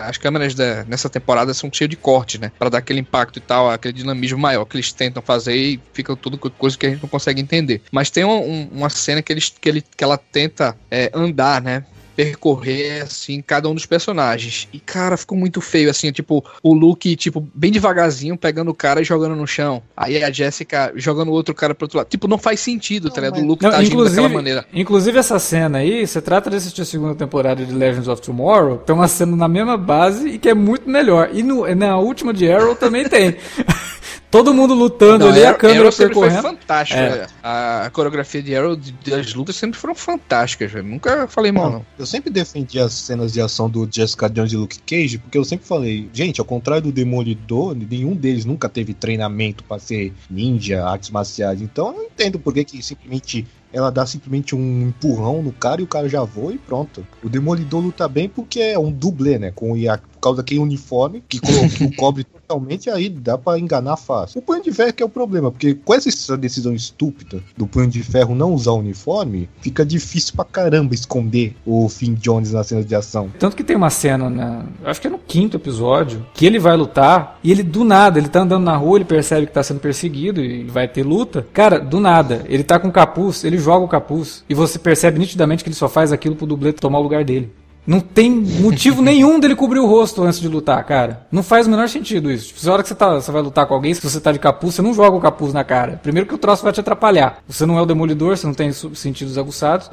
[0.08, 2.52] as câmeras da, nessa temporada são cheias de corte, né?
[2.58, 6.16] Pra dar aquele impacto e tal, aquele dinamismo maior que eles tentam fazer e fica
[6.16, 7.82] tudo coisa que a gente não consegue entender.
[7.92, 11.86] Mas tem um, uma cena que, eles, que, ele, que ela tenta é, andar, né?
[12.16, 14.68] Percorrer, assim, cada um dos personagens.
[14.74, 19.02] E, cara, ficou muito feio, assim, tipo, o Luke, tipo, bem devagarzinho, pegando o cara
[19.02, 19.82] e jogando no chão.
[19.96, 22.08] Aí a Jessica jogando o outro cara pro outro lado.
[22.08, 23.40] Tipo, não faz sentido, tá ligado?
[23.42, 24.66] O Luke Não, tá agindo daquela inclusive, maneira.
[24.74, 28.78] inclusive essa cena aí, você trata de assistir a segunda temporada de Legends of Tomorrow,
[28.80, 31.30] tem uma cena na mesma base e que é muito melhor.
[31.34, 33.36] E no- na última de Arrow também tem.
[34.34, 36.58] Todo mundo lutando Não, ali, a câmera Arrow sempre foi percorrendo.
[36.60, 37.00] fantástico.
[37.00, 37.28] É.
[37.44, 40.88] A, a coreografia de Arrow, das lutas, sempre foram fantásticas, velho.
[40.88, 41.86] Nunca falei mal, não.
[42.00, 45.46] Eu sempre defendi as cenas de ação do Jessica Jones e Luke Cage, porque eu
[45.46, 50.84] sempre falei, gente, ao contrário do Demolidor, nenhum deles nunca teve treinamento pra ser ninja,
[50.84, 51.62] artes marciais.
[51.62, 55.80] Então eu não entendo por que, que simplesmente ela dá simplesmente um empurrão no cara
[55.80, 57.06] e o cara já voa e pronto.
[57.24, 59.52] O Demolidor luta bem porque é um dublê, né?
[59.52, 64.40] Com, por causa daquele uniforme que, que o cobre totalmente, aí dá pra enganar fácil.
[64.40, 67.90] O Punho de Ferro que é o problema, porque com essa decisão estúpida do Punho
[67.90, 72.86] de Ferro não usar uniforme, fica difícil pra caramba esconder o Finn Jones nas cenas
[72.86, 73.32] de ação.
[73.40, 76.76] Tanto que tem uma cena, na, acho que é no quinto episódio, que ele vai
[76.78, 79.80] lutar e ele do nada, ele tá andando na rua, ele percebe que tá sendo
[79.80, 81.46] perseguido e vai ter luta.
[81.54, 85.64] Cara, do nada, ele tá com capuz, ele joga o capuz e você percebe nitidamente
[85.64, 87.52] que ele só faz aquilo pro dublê tomar o lugar dele.
[87.86, 91.28] Não tem motivo nenhum dele cobrir o rosto antes de lutar, cara.
[91.32, 92.48] Não faz o menor sentido isso.
[92.48, 94.32] Tipo, se a hora que você, tá, você vai lutar com alguém, se você tá
[94.32, 96.00] de capuz, você não joga o capuz na cara.
[96.02, 97.40] Primeiro que o troço vai te atrapalhar.
[97.48, 99.90] Você não é o demolidor, você não tem sentidos aguçados.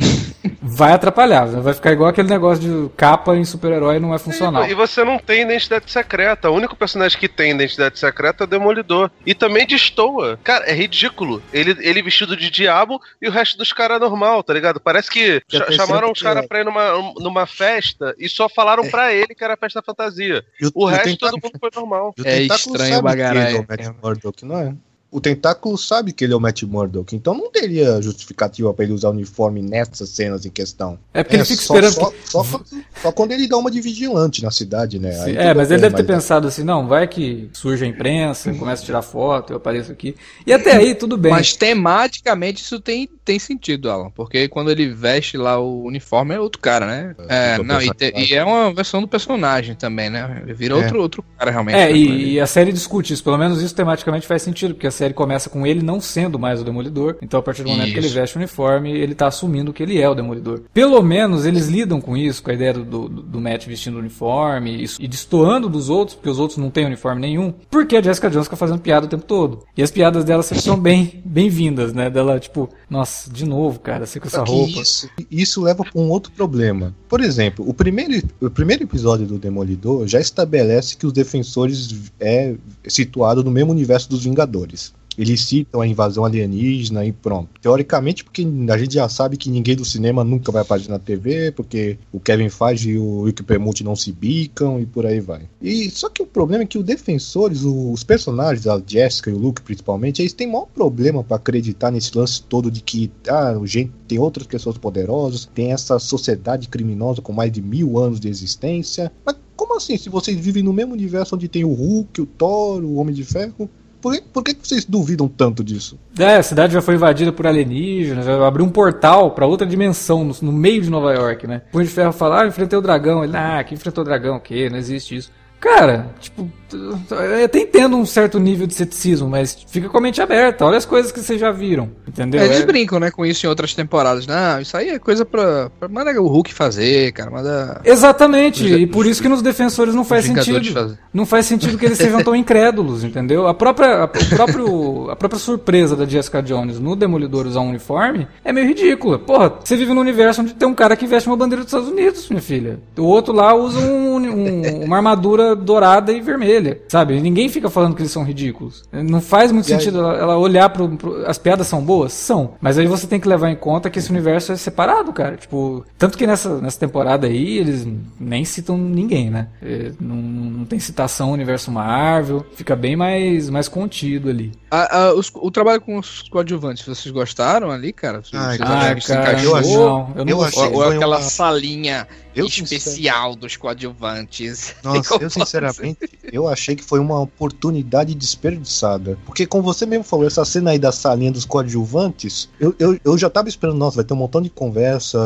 [0.62, 1.46] Vai atrapalhar.
[1.46, 4.68] Vai ficar igual aquele negócio de capa em super-herói não é funcional.
[4.68, 6.51] E você não tem identidade secreta.
[6.51, 9.11] O único personagem que tem identidade secreta é o Demolidor.
[9.25, 10.38] E também destoa.
[10.44, 11.42] Cara, é ridículo.
[11.53, 14.81] Ele, ele vestido de diabo e o resto dos caras normal, tá ligado?
[14.81, 16.46] Parece que pensando chamaram os caras é.
[16.46, 20.44] pra ir numa, numa festa e só falaram pra ele que era festa fantasia.
[20.61, 22.14] E O resto todo mundo foi normal.
[22.25, 24.75] É estranho sabe o que ele é o Matt Murdock, não é?
[25.12, 28.94] O Tentáculo sabe que ele é o Matt Murdock, então não teria justificativa pra ele
[28.94, 30.99] usar uniforme nessas cenas em questão.
[31.12, 32.64] É porque ele É, fica só, esperando Só, que- só quando,
[33.03, 35.18] só quando ele dá uma de vigilante na cidade, né?
[35.25, 37.88] Aí É, mas bem, ele deve ter mas- pensado assim, não, vai que surge a
[37.88, 40.14] imprensa, começa a tirar foto, eu apareço aqui.
[40.46, 41.33] E até aí, tudo bem.
[41.33, 44.11] Mas tematicamente isso tem, tem sentido, Alan.
[44.11, 47.14] Porque quando ele veste lá o uniforme é outro cara, né?
[47.29, 50.42] É, outro não, e, te- e é uma versão do personagem também, né?
[50.44, 50.77] Ele vira É.
[50.77, 51.75] outro, outro cara realmente.
[51.77, 51.99] É, né, ele.
[51.99, 55.14] e, e a série discute isso, pelo menos isso tematicamente faz sentido, porque a série
[55.14, 58.06] começa com ele não sendo mais o Demolidor, então a partir do momento que ele
[58.06, 58.14] Isso.
[58.14, 60.60] veste o uniforme, ele tá assumindo que ele é o Demolidor.
[60.74, 63.98] Pelo menos eles lidam com isso, com a ideia do, do, do Matt vestindo o
[63.98, 68.02] uniforme e, e destoando dos outros, porque os outros não têm uniforme nenhum, porque a
[68.02, 69.64] Jessica Jones fica fazendo piada o tempo todo.
[69.76, 72.10] E as piadas dela sempre são bem bem-vindas, né?
[72.10, 74.81] Dela, tipo, nossa, de novo, cara, você com essa roupa.
[74.81, 76.92] Isso, isso leva para um outro problema.
[77.09, 82.57] Por exemplo, o primeiro, o primeiro episódio do Demolidor já estabelece que os defensores é
[82.88, 84.92] situado no mesmo universo dos Vingadores.
[85.20, 87.50] Eles citam a invasão alienígena e pronto.
[87.61, 91.52] Teoricamente, porque a gente já sabe que ninguém do cinema nunca vai aparecer na TV,
[91.52, 95.42] porque o Kevin Feige e o Rick Permutti não se bicam e por aí vai.
[95.61, 99.38] E só que o problema é que os defensores, os personagens, a Jessica e o
[99.38, 103.92] Luke principalmente, eles têm maior problema para acreditar nesse lance todo de que ah, gente
[104.09, 109.12] tem outras pessoas poderosas, tem essa sociedade criminosa com mais de mil anos de existência.
[109.24, 109.98] Mas como assim?
[109.98, 113.22] Se vocês vivem no mesmo universo onde tem o Hulk, o Thor, o Homem de
[113.24, 113.68] Ferro,
[114.00, 115.98] por por que vocês duvidam tanto disso?
[116.18, 120.24] É, a cidade já foi invadida por alienígenas, vai abrir um portal pra outra dimensão,
[120.24, 121.62] no, no meio de Nova York, né?
[121.70, 123.24] Punho de Ferro fala, ah, enfrentei o dragão.
[123.24, 124.68] Ele, ah, que enfrentou o dragão, o quê?
[124.70, 125.30] Não existe isso.
[125.61, 130.23] Cara, tipo, eu até entendo um certo nível de ceticismo, mas fica com a mente
[130.23, 130.64] aberta.
[130.64, 132.40] Olha as coisas que vocês já viram, entendeu?
[132.40, 134.27] É, Eles É- brincam, né, com isso em outras temporadas.
[134.27, 135.68] Não, isso aí é coisa pra.
[135.79, 137.31] pra manda o Hulk fazer, cara.
[137.31, 137.81] Manda.
[137.85, 140.96] Exatamente, Os- e por isso que nos defensores não faz sentido.
[141.12, 143.46] Não faz sentido que eles sejam tão incrédulos, entendeu?
[143.46, 148.27] A própria, a, próprio, a própria surpresa da Jessica Jones no Demolidor usar um uniforme
[148.44, 149.18] é meio ridícula.
[149.18, 151.92] Porra, você vive num universo onde tem um cara que veste uma bandeira dos Estados
[151.92, 152.79] Unidos, minha filha.
[152.96, 157.20] O outro lá usa um- um- uma armadura dourada e vermelha, sabe?
[157.20, 158.84] Ninguém fica falando que eles são ridículos.
[158.92, 162.12] Não faz muito E aí- sentido ela, ela olhar pro, pro- As piadas são boas?
[162.12, 162.54] São.
[162.60, 165.36] Mas aí você tem que levar em conta que esse universo é separado, cara.
[165.36, 167.86] Tipo, tanto que nessa, nessa temporada aí eles
[168.18, 169.48] nem citam ninguém, né?
[169.62, 172.44] É, não, não tem citação ao universo Marvel.
[172.54, 174.52] Fica bem mais, mais contido ali.
[174.70, 178.22] A- a- os- o trabalho com os coadjuvantes, vocês gostaram ali, cara?
[178.32, 178.58] Ai,
[179.00, 182.46] vocês cara, eu achei- não, eu não eu achei- Ou, ou aquela uma- salinha Eu,
[182.46, 184.74] especial dos coadjuvantes.
[184.84, 185.98] Nossa, eu sinceramente,
[186.32, 189.18] eu achei que foi uma oportunidade desperdiçada.
[189.26, 193.18] Porque como você mesmo falou, essa cena aí da salinha dos coadjuvantes, eu, eu, eu
[193.18, 195.18] já tava esperando, nossa, vai ter um montão de conversa,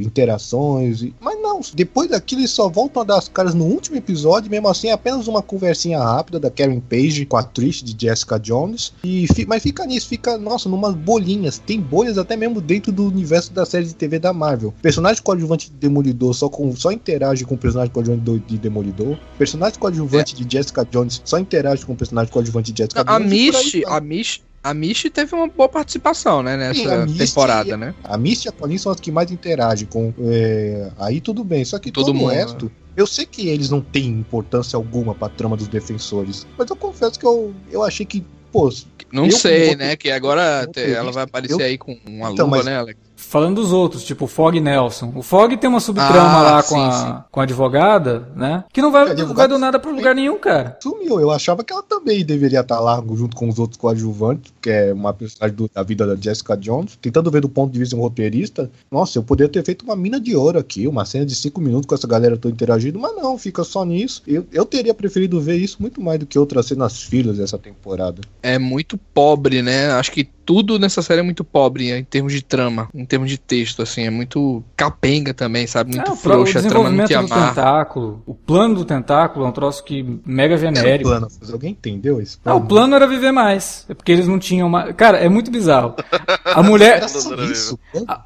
[0.00, 3.96] interações, e- mas não, depois daquilo eles só voltam a dar as caras no último
[3.96, 7.94] episódio, mesmo assim é apenas uma conversinha rápida da Karen Page com a Trish de
[8.06, 8.92] Jessica Jones.
[9.04, 11.58] E mas fica nisso, fica, nossa, numas bolinhas.
[11.58, 14.74] Tem bolhas até mesmo dentro do universo da série de TV da Marvel.
[14.82, 19.18] Personagem coadjuvante de Demolidor só, com, só interage com o personagem coadjuvante de Demolidor.
[19.38, 20.44] Personagem coadjuvante é.
[20.44, 23.16] de Jessica Jones só interage com o personagem coadjuvante de Jessica Jones.
[23.16, 27.94] A Mish, a Mish, a Misty teve uma boa participação, né, nessa Sim, temporada, né?
[28.02, 30.12] A Misty e a Colin são as que mais interagem com.
[30.20, 31.64] É, aí tudo bem.
[31.64, 32.64] Só que todo, todo mundo, o resto.
[32.64, 32.70] Né?
[32.96, 36.46] Eu sei que eles não têm importância alguma pra trama dos defensores.
[36.58, 38.68] Mas eu confesso que eu, eu achei que, pô.
[39.12, 39.94] Não sei, né?
[39.94, 43.05] Que agora ela vai aparecer eu, aí com uma então, luva, né, Alex?
[43.16, 45.12] Falando dos outros, tipo o Fog Nelson.
[45.14, 48.64] O Fog tem uma subtrama ah, lá sim, com, a, com a advogada, né?
[48.72, 50.76] Que não vai, não vai do nada pra lugar nenhum, cara.
[50.82, 51.18] Sumiu.
[51.18, 54.92] Eu achava que ela também deveria estar lá junto com os outros coadjuvantes, que é
[54.92, 56.98] uma personagem do, da vida da Jessica Jones.
[57.00, 58.70] Tentando ver do ponto de vista de um roteirista.
[58.90, 61.86] Nossa, eu poderia ter feito uma mina de ouro aqui, uma cena de cinco minutos
[61.86, 64.22] com essa galera toda interagindo, mas não, fica só nisso.
[64.26, 68.20] Eu, eu teria preferido ver isso muito mais do que outras cenas filhas dessa temporada.
[68.42, 69.90] É muito pobre, né?
[69.92, 73.36] Acho que tudo nessa série é muito pobre em termos de trama, em termos de
[73.36, 75.96] texto, assim, é muito capenga também, sabe?
[75.96, 79.48] Muito é, frouxa, o desenvolvimento a trama não do tentáculo, o plano do tentáculo é
[79.48, 81.10] um troço que mega genérico.
[81.10, 82.40] Era o plano, alguém entendeu isso?
[82.44, 84.94] Não, o plano era viver mais, é porque eles não tinham mais...
[84.94, 85.96] Cara, é muito bizarro.
[86.44, 87.04] A mulher...
[87.50, 87.78] Isso.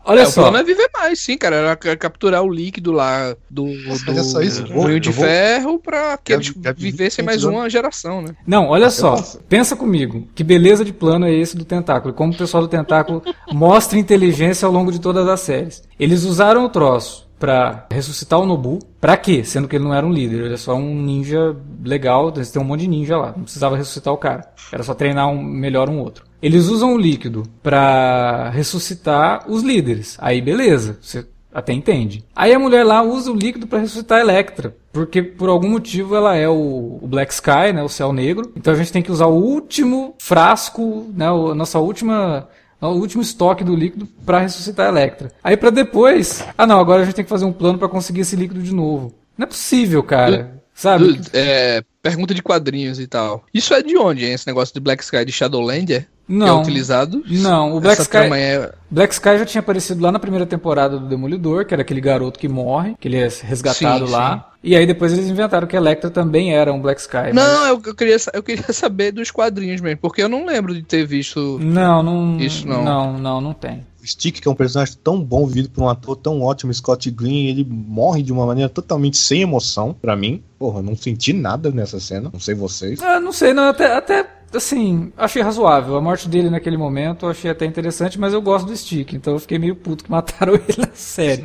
[0.05, 0.43] olha é, só.
[0.43, 4.23] O plano é viver mais, sim, cara, era capturar o líquido lá do, do, é
[4.23, 4.65] só isso.
[4.65, 5.25] do de vou...
[5.25, 8.35] ferro pra que eles vivessem mais uma geração, né?
[8.47, 9.17] Não, olha só,
[9.49, 12.10] pensa comigo, que beleza de plano é esse do tentáculo?
[12.11, 15.83] Tentáculo, como o pessoal do Tentáculo mostra inteligência ao longo de todas as séries.
[15.99, 18.79] Eles usaram o troço para ressuscitar o Nobu.
[19.01, 19.43] Pra quê?
[19.43, 22.61] Sendo que ele não era um líder, ele é só um ninja legal, eles têm
[22.61, 24.53] um monte de ninja lá, não precisava ressuscitar o cara.
[24.71, 26.25] Era só treinar um, melhor um outro.
[26.43, 30.17] Eles usam o líquido para ressuscitar os líderes.
[30.21, 32.25] Aí beleza, você até entende.
[32.35, 34.75] Aí a mulher lá usa o líquido para ressuscitar a Electra.
[34.93, 38.53] Porque por algum motivo ela é o, Black Sky, né, o céu negro.
[38.57, 42.49] Então a gente tem que usar o último frasco, né, a nossa última
[42.81, 45.31] o último estoque do líquido para ressuscitar a Electra.
[45.45, 48.21] Aí para depois, ah não, agora a gente tem que fazer um plano para conseguir
[48.21, 49.13] esse líquido de novo.
[49.37, 50.60] Não é possível, cara.
[50.81, 51.21] Sabe?
[51.35, 53.45] É, pergunta de quadrinhos e tal.
[53.53, 56.09] Isso é de onde, hein, esse negócio de Black Sky de Shadowlander?
[56.27, 56.47] Não.
[56.47, 57.23] Que é utilizado?
[57.29, 58.73] Não, o Black Sky, é...
[58.91, 62.39] Black Sky já tinha aparecido lá na primeira temporada do Demolidor, que era aquele garoto
[62.39, 64.37] que morre, que ele é resgatado sim, lá.
[64.37, 64.43] Sim.
[64.65, 67.35] E aí depois eles inventaram que Electra também era um Black Sky.
[67.35, 70.83] Não, eu, eu, queria, eu queria saber dos quadrinhos mesmo, porque eu não lembro de
[70.83, 72.83] ter visto não, não, isso não.
[72.83, 73.85] Não, não, não tem.
[74.05, 77.47] Stick, que é um personagem tão bom, vivido por um ator tão ótimo, Scott Green,
[77.47, 80.43] ele morre de uma maneira totalmente sem emoção, para mim.
[80.59, 83.01] Porra, não senti nada nessa cena, não sei vocês.
[83.03, 85.97] Ah, não sei, não, até, até assim, achei razoável.
[85.97, 89.35] A morte dele naquele momento eu achei até interessante, mas eu gosto do Stick, então
[89.35, 91.45] eu fiquei meio puto que mataram ele na série.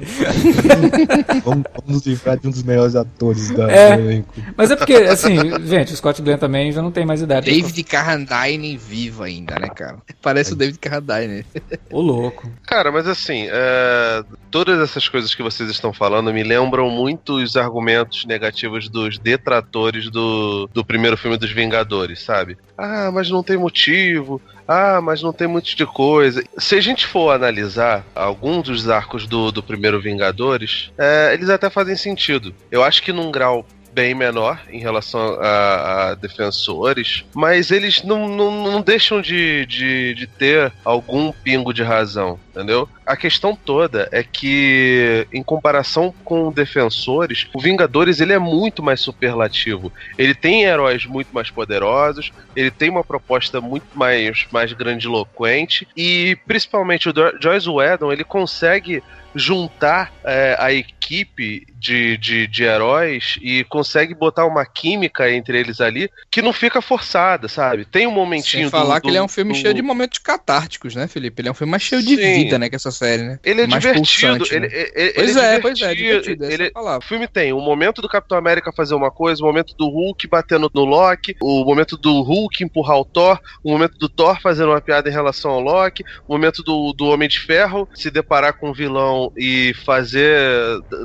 [1.43, 4.33] vamos, nos livrar de um dos melhores atores da é, elenco.
[4.55, 5.35] Mas é porque, assim,
[5.65, 7.49] gente, o Scott Glenn também já não tem mais idade.
[7.49, 9.97] David Carradine vivo ainda, né, cara?
[10.21, 10.53] Parece é.
[10.53, 11.45] o David Carradine.
[11.91, 12.49] Ô, louco.
[12.65, 17.55] Cara, mas assim, é, todas essas coisas que vocês estão falando me lembram muito os
[17.55, 22.57] argumentos negativos dos detratores do, do primeiro filme dos Vingadores, sabe?
[22.77, 24.41] Ah, mas não tem motivo.
[24.67, 26.43] Ah, mas não tem muito de coisa.
[26.57, 31.69] Se a gente for analisar alguns dos arcos do, do primeiro Vingadores, é, eles até
[31.69, 32.53] fazem sentido.
[32.71, 33.65] Eu acho que num grau
[33.95, 40.13] bem menor em relação a, a defensores, mas eles não, não, não deixam de, de,
[40.13, 42.87] de, ter algum pingo de razão, entendeu?
[43.05, 49.01] A questão toda é que, em comparação com defensores, o Vingadores ele é muito mais
[49.01, 49.91] superlativo.
[50.17, 56.37] Ele tem heróis muito mais poderosos, ele tem uma proposta muito mais, mais grandiloquente e,
[56.47, 59.03] principalmente, o Joyce Whedon ele consegue
[59.35, 65.81] juntar é, a equipe de, de, de, heróis e consegue botar uma química entre eles
[65.81, 67.83] ali que não fica forçada, sabe?
[67.83, 68.63] Tem um momentinho.
[68.63, 69.59] Sem falar do, que ele é um filme do...
[69.59, 71.41] cheio de momentos catárticos, né, Felipe?
[71.41, 73.39] Ele é um filme mais cheio de Vida, né, que essa série, né?
[73.43, 74.45] Ele é mais divertido.
[74.51, 74.89] Ele, né?
[74.95, 76.45] ele, pois, é, é pois é, divertido.
[76.45, 79.87] Ele, o filme tem o momento do Capitão América fazer uma coisa, o momento do
[79.87, 84.39] Hulk batendo no Loki, o momento do Hulk empurrar o Thor, o momento do Thor
[84.41, 88.09] fazendo uma piada em relação ao Loki, o momento do, do Homem de Ferro se
[88.09, 90.37] deparar com um vilão e fazer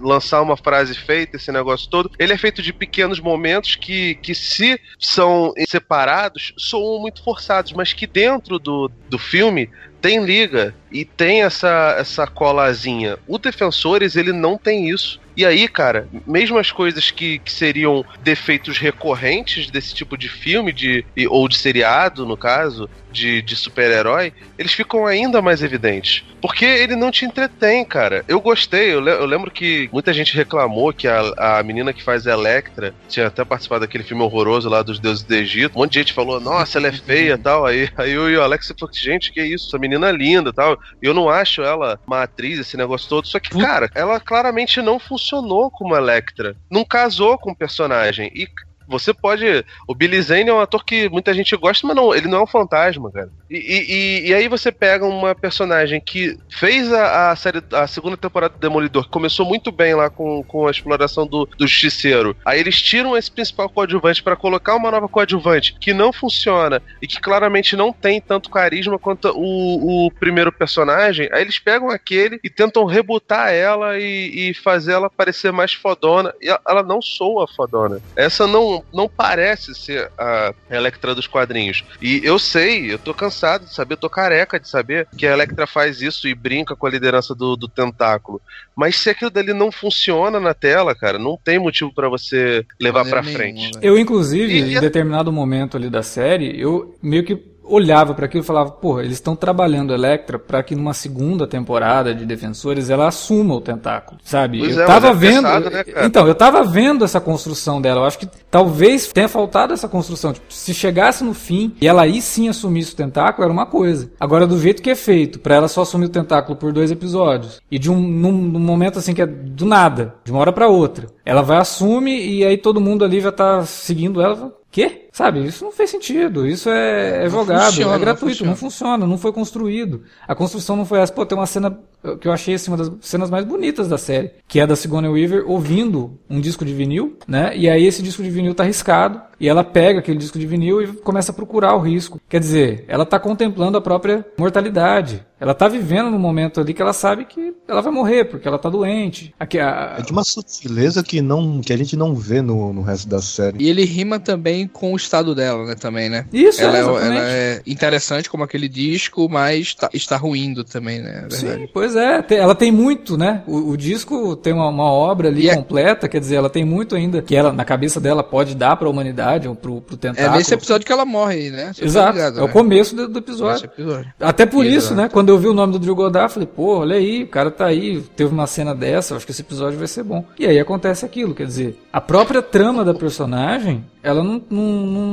[0.03, 2.11] lançar uma frase feita, esse negócio todo.
[2.19, 7.93] Ele é feito de pequenos momentos que, que se são separados, soam muito forçados, mas
[7.93, 9.71] que dentro do, do filme
[10.01, 13.19] tem liga e tem essa, essa colazinha.
[13.27, 15.21] O Defensores, ele não tem isso.
[15.37, 20.73] E aí, cara, mesmo as coisas que, que seriam defeitos recorrentes desse tipo de filme,
[20.73, 26.25] de, ou de seriado, no caso, de, de super-herói, eles ficam ainda mais evidentes.
[26.41, 28.25] Porque ele não te entretém, cara.
[28.27, 32.03] Eu gostei, eu, le eu lembro que muita gente reclamou que a, a menina que
[32.03, 35.77] faz Electra tinha até participado daquele filme horroroso lá dos deuses do Egito.
[35.77, 37.67] Um monte de gente falou, nossa, ela é feia e tal.
[37.67, 40.53] Aí, aí eu e o Alex falou, gente, que isso, essa menina é linda e
[40.53, 40.79] tal.
[41.03, 43.27] Eu não acho ela uma atriz, esse negócio todo.
[43.27, 46.57] Só que, cara, ela claramente não funcionou como Electra.
[46.71, 48.31] Não casou com o personagem.
[48.35, 48.49] E
[48.91, 49.65] você pode.
[49.87, 52.43] O Billy Zane é um ator que muita gente gosta, mas não, ele não é
[52.43, 53.31] um fantasma, cara.
[53.49, 58.17] E, e, e aí você pega uma personagem que fez a, a, série, a segunda
[58.17, 62.37] temporada do Demolidor, que começou muito bem lá com, com a exploração do, do Justiceiro.
[62.45, 67.07] Aí eles tiram esse principal coadjuvante para colocar uma nova coadjuvante que não funciona e
[67.07, 71.29] que claramente não tem tanto carisma quanto o, o primeiro personagem.
[71.33, 76.35] Aí eles pegam aquele e tentam rebutar ela e, e fazer ela parecer mais fodona.
[76.41, 78.01] E ela não soa fodona.
[78.17, 81.85] Essa não, não, parece ser a Electra dos quadrinhos.
[82.01, 85.33] E eu sei, eu tô cansado de saber, eu tô careca de saber que a
[85.33, 88.41] Electra faz isso e brinca com a liderança do, do tentáculo.
[88.75, 93.05] Mas se aquilo dali não funciona na tela, cara, não tem motivo para você levar
[93.05, 93.71] para frente.
[93.83, 98.43] Eu, inclusive, e, em determinado momento ali da série, eu meio que olhava para aquilo
[98.43, 103.09] e falava, porra, eles estão trabalhando Electra para que numa segunda temporada de Defensores ela
[103.09, 104.59] assuma o tentáculo, sabe?
[104.59, 108.01] Pois eu é, tava é vendo, pesado, né, então, eu tava vendo essa construção dela.
[108.01, 110.33] Eu acho que talvez tenha faltado essa construção.
[110.33, 114.11] Tipo, se chegasse no fim e ela aí sim assumisse o tentáculo, era uma coisa.
[114.19, 117.61] Agora do jeito que é feito, para ela só assumir o tentáculo por dois episódios
[117.71, 120.69] e de um num, num momento assim que é do nada, de uma hora para
[120.69, 124.60] outra, ela vai assume e aí todo mundo ali já tá seguindo ela.
[124.71, 125.09] Quê?
[125.13, 126.47] Sabe, isso não fez sentido.
[126.47, 128.57] Isso é, é jogado, funciona, é gratuito, não funciona.
[128.57, 129.07] não funciona.
[129.07, 130.03] não foi construído.
[130.27, 131.13] A construção não foi essa.
[131.13, 131.77] Pô, tem uma cena
[132.21, 135.11] que eu achei assim, uma das cenas mais bonitas da série, que é da Sigourney
[135.11, 137.57] Weaver ouvindo um disco de vinil, né?
[137.57, 140.83] E aí esse disco de vinil tá riscado, e ela pega aquele disco de vinil
[140.83, 142.21] e começa a procurar o risco.
[142.29, 145.25] Quer dizer, ela tá contemplando a própria mortalidade.
[145.41, 148.59] Ela tá vivendo no momento ali que ela sabe que ela vai morrer, porque ela
[148.59, 149.35] tá doente.
[149.41, 149.97] Aqui, a...
[149.99, 153.23] É de uma sutileza que, não, que a gente não vê no, no resto da
[153.23, 153.57] série.
[153.59, 156.27] E ele rima também com o estado dela, né, também, né?
[156.31, 161.27] Isso, ela, é, ela é interessante como aquele disco, mas tá, está ruindo também, né?
[161.31, 162.23] É Sim, pois é.
[162.33, 163.43] Ela tem muito, né?
[163.47, 166.09] O, o disco tem uma, uma obra ali e completa, é...
[166.09, 168.91] quer dizer, ela tem muito ainda que ela, na cabeça dela, pode dar para a
[168.91, 170.35] humanidade, ou pro, pro tentáculo.
[170.35, 171.73] É nesse episódio que ela morre, né?
[171.73, 172.47] Você tá Exato, ligado, é né?
[172.47, 173.67] o começo do, do episódio.
[173.67, 174.13] episódio.
[174.21, 174.79] Até por Exato.
[174.79, 175.09] isso, né?
[175.09, 177.67] Quando eu vi o nome do Drew Goddard, falei, pô, olha aí, o cara tá
[177.67, 180.25] aí, teve uma cena dessa, acho que esse episódio vai ser bom.
[180.39, 185.07] E aí acontece aquilo, quer dizer, a própria trama da personagem, ela não, não, não,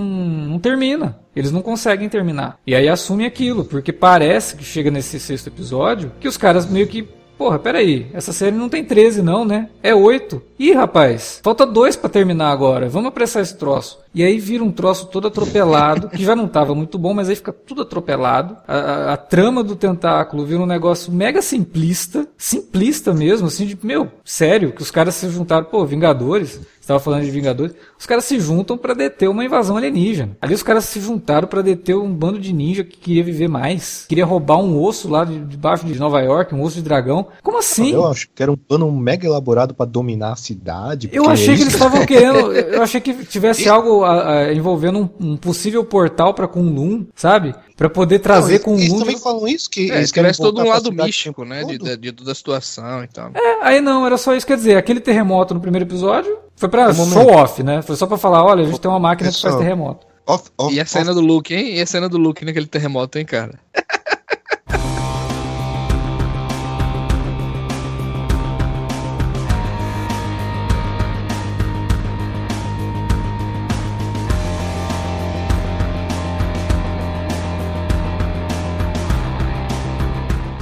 [0.49, 1.17] não termina.
[1.35, 2.57] Eles não conseguem terminar.
[2.65, 6.87] E aí assume aquilo, porque parece que chega nesse sexto episódio que os caras meio
[6.87, 7.07] que
[7.37, 9.69] Porra, peraí, essa série não tem 13 não, né?
[9.83, 10.41] É 8.
[10.59, 12.89] Ih, rapaz, falta dois para terminar agora.
[12.89, 13.99] Vamos apressar esse troço.
[14.17, 17.35] E aí vira um troço todo atropelado, que já não estava muito bom, mas aí
[17.35, 18.57] fica tudo atropelado.
[18.67, 23.77] A, a, a, trama do tentáculo vira um negócio mega simplista, simplista mesmo, assim, de,
[23.83, 28.25] meu, sério, que os caras se juntaram, pô, Vingadores, estava falando de Vingadores, os caras
[28.25, 30.37] se juntam para deter uma invasão alienígena.
[30.41, 34.05] Ali os caras se juntaram para deter um bando de ninja que queria viver mais,
[34.07, 37.27] queria roubar um osso lá de, debaixo de Nova York, um osso de dragão.
[37.43, 37.91] Como assim?
[37.91, 41.09] Eu acho que era um plano mega elaborado para dominar cidade.
[41.11, 45.31] Eu achei que eles estavam querendo, eu achei que tivesse algo a, a, envolvendo um,
[45.31, 47.53] um, possível portal para Kunlun, sabe?
[47.75, 48.79] Para poder trazer Kunlun.
[48.79, 51.97] Eles também falam isso que é, eles querem todo um lado místico, né, de, de,
[51.97, 53.31] de, da situação e tal.
[53.33, 56.91] É, aí não, era só isso, quer dizer, aquele terremoto no primeiro episódio foi pra
[56.93, 57.81] show off, né?
[57.81, 60.07] Foi só pra falar, olha, a gente tem uma máquina que faz terremoto.
[60.25, 61.21] Off, off, e a cena off.
[61.21, 61.75] do Luke, hein?
[61.75, 63.59] E a cena do Luke naquele terremoto, hein, cara?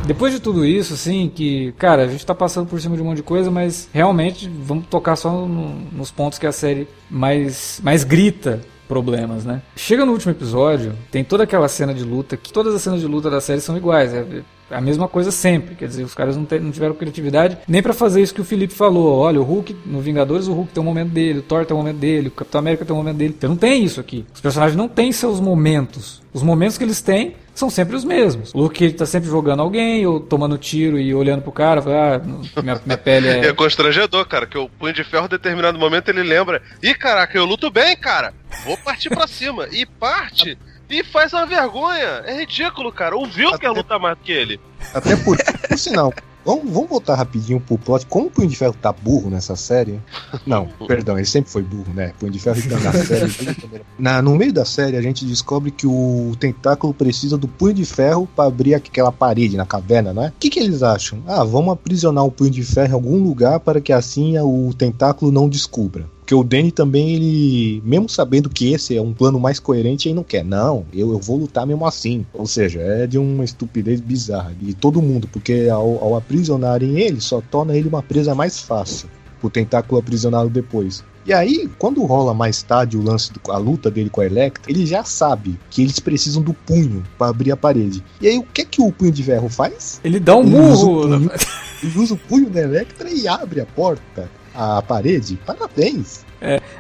[0.05, 3.05] Depois de tudo isso, assim, que, cara, a gente tá passando por cima de um
[3.05, 7.81] monte de coisa, mas realmente vamos tocar só no, nos pontos que a série mais,
[7.83, 9.63] mais grita problemas, né?
[9.75, 13.07] Chega no último episódio, tem toda aquela cena de luta, que todas as cenas de
[13.07, 16.45] luta da série são iguais, é a mesma coisa sempre, quer dizer, os caras não,
[16.61, 19.17] não tiveram criatividade nem para fazer isso que o Felipe falou.
[19.17, 21.79] Olha, o Hulk, no Vingadores, o Hulk tem um momento dele, o Thor tem um
[21.79, 23.35] momento dele, o Capitão América tem um momento dele.
[23.37, 24.25] Então não tem isso aqui.
[24.33, 26.21] Os personagens não têm seus momentos.
[26.33, 28.53] Os momentos que eles têm são sempre os mesmos.
[28.53, 32.61] O Luke tá sempre jogando alguém, ou tomando tiro e olhando pro cara, fala, ah,
[32.61, 33.47] minha, minha pele é.
[33.47, 37.35] É constrangedor, cara, que o Punho de Ferro, em determinado momento, ele lembra: ih, caraca,
[37.37, 38.33] eu luto bem, cara,
[38.65, 39.67] vou partir pra cima.
[39.71, 40.57] E parte.
[40.87, 42.21] E faz uma vergonha.
[42.25, 43.17] É ridículo, cara.
[43.17, 43.69] O Vilker Até...
[43.69, 44.59] luta mais do que ele.
[44.93, 45.35] Até por,
[45.67, 46.13] por sinal,
[46.45, 48.05] Vamos, vamos voltar rapidinho pro plot.
[48.05, 49.99] Como o Punho de Ferro tá burro nessa série?
[50.45, 52.13] Não, perdão, ele sempre foi burro, né?
[52.19, 53.55] Punho de Ferro tá na série.
[53.97, 57.85] na, no meio da série, a gente descobre que o tentáculo precisa do Punho de
[57.85, 60.31] Ferro para abrir aquela parede na caverna, né?
[60.35, 61.23] O que, que eles acham?
[61.25, 65.31] Ah, vamos aprisionar o Punho de Ferro em algum lugar para que assim o tentáculo
[65.31, 66.14] não descubra.
[66.25, 70.15] Porque o Danny também, ele, mesmo sabendo que esse é um plano mais coerente, ele
[70.15, 70.43] não quer.
[70.43, 72.25] Não, eu, eu vou lutar mesmo assim.
[72.33, 74.51] Ou seja, é de uma estupidez bizarra.
[74.59, 79.07] E todo mundo, porque ao, ao aprisionarem ele, só torna ele uma presa mais fácil.
[79.39, 81.03] O tentáculo aprisionado depois.
[81.27, 84.71] E aí, quando rola mais tarde o lance, do, a luta dele com a Electra,
[84.71, 88.03] ele já sabe que eles precisam do punho para abrir a parede.
[88.19, 90.01] E aí, o que é que o punho de ferro faz?
[90.03, 91.01] Ele dá um Ele usa murro.
[91.03, 91.31] punho,
[91.83, 95.37] ele usa o punho da Electra e abre a porta, a parede.
[95.45, 96.25] Parabéns!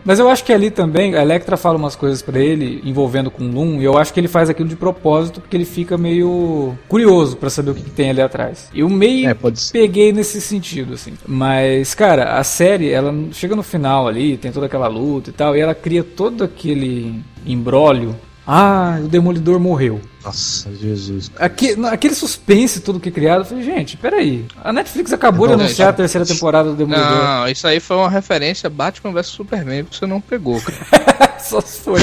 [0.03, 3.43] Mas eu acho que ali também, a Electra fala umas coisas pra ele, envolvendo com
[3.43, 6.77] o Loom, e eu acho que ele faz aquilo de propósito, porque ele fica meio
[6.87, 8.69] curioso pra saber o que, que tem ali atrás.
[8.73, 9.35] Eu meio É,
[9.71, 11.13] peguei nesse sentido, assim.
[11.27, 15.55] Mas, cara, a série, ela chega no final ali, tem toda aquela luta e tal,
[15.55, 18.15] e ela cria todo aquele embrólio.
[18.47, 19.99] Ah, o Demolidor morreu.
[20.23, 21.31] Nossa, Jesus.
[21.37, 24.45] Aque- aquele suspense todo que criado, eu falei, gente, peraí.
[24.63, 27.23] A Netflix acabou de anunciar a terceira temporada do Demolidor.
[27.23, 31.35] Não, isso aí foi uma referência a Batman vs Superman que você não pegou, cara.
[31.45, 31.99] Só foi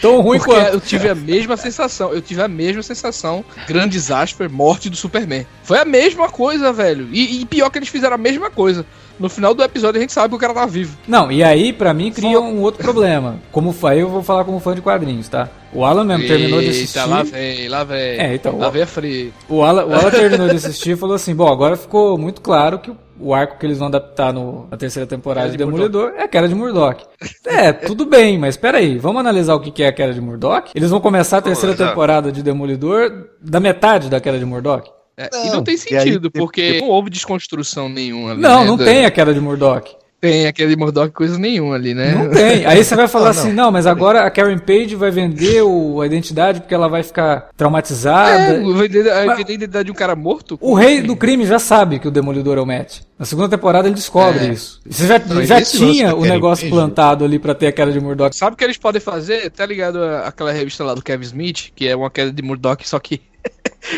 [0.00, 0.72] tão ruim Porque quanto.
[0.72, 5.46] eu tive a mesma sensação, eu tive a mesma sensação, grande Zasper, morte do Superman.
[5.64, 7.06] Foi a mesma coisa, velho.
[7.12, 8.86] E, e pior que eles fizeram a mesma coisa.
[9.18, 10.96] No final do episódio a gente sabe que o cara tá vivo.
[11.08, 13.36] Não, e aí pra mim cria um outro problema.
[13.50, 15.48] Como fã, eu vou falar como fã de quadrinhos, tá?
[15.72, 16.98] O Alan mesmo terminou de assistir.
[16.98, 17.98] Eita, lá vem, lá vem.
[18.18, 19.32] É, então, Lá vem a frio.
[19.48, 22.78] O Alan, o Alan terminou de assistir e falou assim: bom, agora ficou muito claro
[22.78, 26.22] que o, arco que eles vão adaptar no- na terceira temporada de de Demolidor é
[26.24, 27.02] a queda de Murdoch.
[27.46, 30.70] É, tudo bem, mas peraí, vamos analisar o que é a queda de Murdoch?
[30.74, 34.90] Eles vão começar a terceira temporada de Demolidor da metade da queda de Murdoch?
[35.16, 38.40] É, Não, e não tem aí sentido, tem- porque não houve desconstrução nenhuma ali.
[38.40, 39.96] Não, né, não da- tem a queda de Murdoch.
[40.18, 42.12] Tem aquele Murdoch coisa nenhuma ali, né?
[42.14, 42.64] Não tem.
[42.64, 43.30] Aí você vai falar não.
[43.30, 47.02] assim, não, mas agora a Karen Page vai vender o- a identidade porque ela vai
[47.02, 48.54] ficar traumatizada.
[48.54, 50.58] É, vai vender- Mas- vender a identidade de um cara morto?
[50.60, 53.00] O rei do crime já sabe que o Demolidor é o Matt.
[53.18, 54.52] Na segunda temporada ele descobre É.
[54.52, 54.80] isso.
[54.88, 58.00] Você já, Não, já tinha o negócio Page- plantado ali pra ter a queda de
[58.00, 58.34] Murdoch.
[58.34, 59.50] Sabe o que eles podem fazer?
[59.50, 62.86] Tá ligado a- aquela revista lá do Kevin Smith, que é uma queda de Murdoch,
[62.88, 63.20] só que.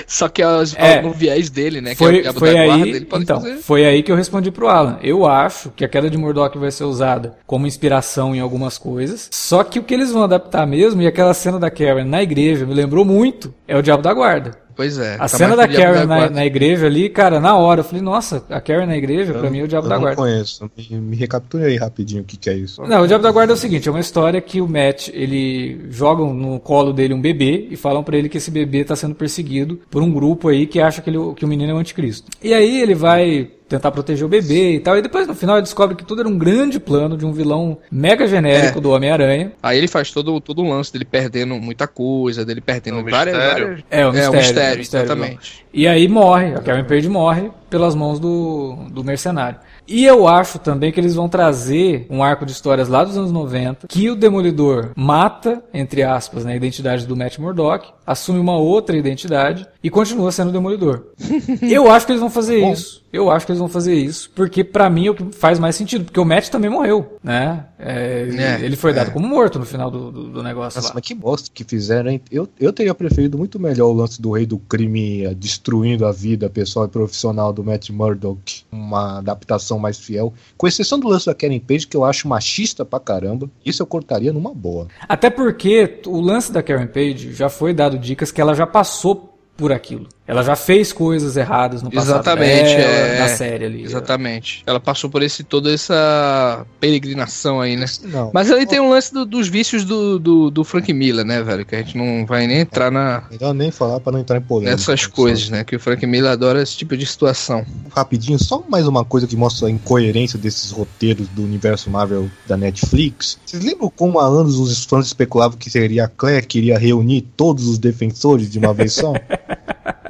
[0.06, 1.00] Só que as, É.
[1.02, 1.94] no viés dele, né?
[1.94, 3.56] Que é Foi, o foi aí, ele pode então, fazer.
[3.58, 4.98] foi aí que eu respondi pro Alan.
[5.02, 9.28] Eu acho que a queda de Murdoch vai ser usada como inspiração em algumas coisas.
[9.32, 12.66] Só que o que eles vão adaptar mesmo, e aquela cena da Karen na igreja
[12.66, 14.52] me lembrou muito, é o Diabo da Guarda.
[14.78, 15.14] Pois é.
[15.16, 18.44] A tá cena da Karen na, na igreja ali, cara, na hora, eu falei, nossa,
[18.48, 20.16] a Karen na igreja, pra Eu- mim é o Diabo eu da não Guarda.
[20.22, 20.70] conheço.
[20.76, 22.80] Me, me recapture aí rapidinho o que, que é isso.
[22.82, 25.86] Não, o Diabo da Guarda é o seguinte, é uma história que o Matt, ele
[25.90, 29.16] jogam no colo dele um bebê e falam pra ele que esse bebê tá sendo
[29.16, 32.30] perseguido por um grupo aí que acha que, ele, que o menino é o anticristo.
[32.40, 35.62] E aí ele vai tentar proteger o bebê e tal, e depois no final ele
[35.62, 38.80] descobre que tudo era um grande plano de um vilão mega genérico É.
[38.80, 39.52] do Homem-Aranha.
[39.62, 43.04] Aí ele faz todo, todo um lance dele perdendo muita coisa, dele perdendo É um
[43.04, 43.66] várias, mistério.
[43.66, 44.30] várias- É, o É, mistério.
[44.32, 45.66] o mistério, o mistério exatamente.
[45.72, 49.58] E aí morre, a Karen Page morre pelas mãos do, do mercenário.
[49.86, 53.30] E eu acho também que eles vão trazer um arco de histórias lá dos anos
[53.32, 58.56] 90, que o Demolidor mata, entre aspas, né, a identidade do Matt Murdock, assume uma
[58.56, 61.06] outra identidade e continua sendo o Demolidor.
[61.62, 62.72] eu acho que eles vão fazer Bom.
[62.72, 62.98] isso.
[63.10, 65.74] Eu acho que eles vão fazer isso, porque pra mim é o que faz mais
[65.76, 67.64] sentido, porque o Matt também morreu, né?
[67.78, 70.88] É, ele- É, ele foi dado como morto no final do, do, do negócio Nossa,
[70.88, 70.94] lá.
[70.96, 72.20] mas que bosta que fizeram, hein?
[72.30, 76.12] Eu, eu teria preferido muito melhor o lance do rei do crime eh, destruindo a
[76.12, 78.64] vida pessoal e profissional do Matt Murdock.
[78.70, 80.34] Uma adaptação mais fiel.
[80.58, 83.48] Com exceção do lance da Karen Page, que eu acho machista pra caramba.
[83.64, 84.86] Isso eu cortaria numa boa.
[85.08, 89.27] Até porque o lance da Karen Page já foi dado dicas que ela já passou
[89.58, 90.08] por aquilo.
[90.28, 93.18] Ela já fez coisas erradas no passado Exatamente, dela, é.
[93.20, 93.82] na série ali.
[93.82, 94.62] Exatamente.
[94.66, 97.86] Ela passou por esse toda essa peregrinação aí, né?
[98.04, 98.30] Não.
[98.34, 101.64] Mas aí tem um lance do- dos vícios do, do, do Frank Miller, né, velho?
[101.64, 104.42] Que a gente não vai nem entrar na, Melhor nem falar pra não entrar em
[104.42, 104.72] polêmica.
[104.76, 105.64] nessas coisas, né?
[105.64, 107.64] Que o Frank Miller adora esse tipo de situação.
[107.90, 112.54] Rapidinho, só mais uma coisa que mostra a incoerência desses roteiros do universo Marvel da
[112.56, 113.38] Netflix.
[113.46, 117.22] Vocês lembram como há anos os fãs especulavam que seria a Claire que iria reunir
[117.34, 119.14] todos os defensores de uma vez só?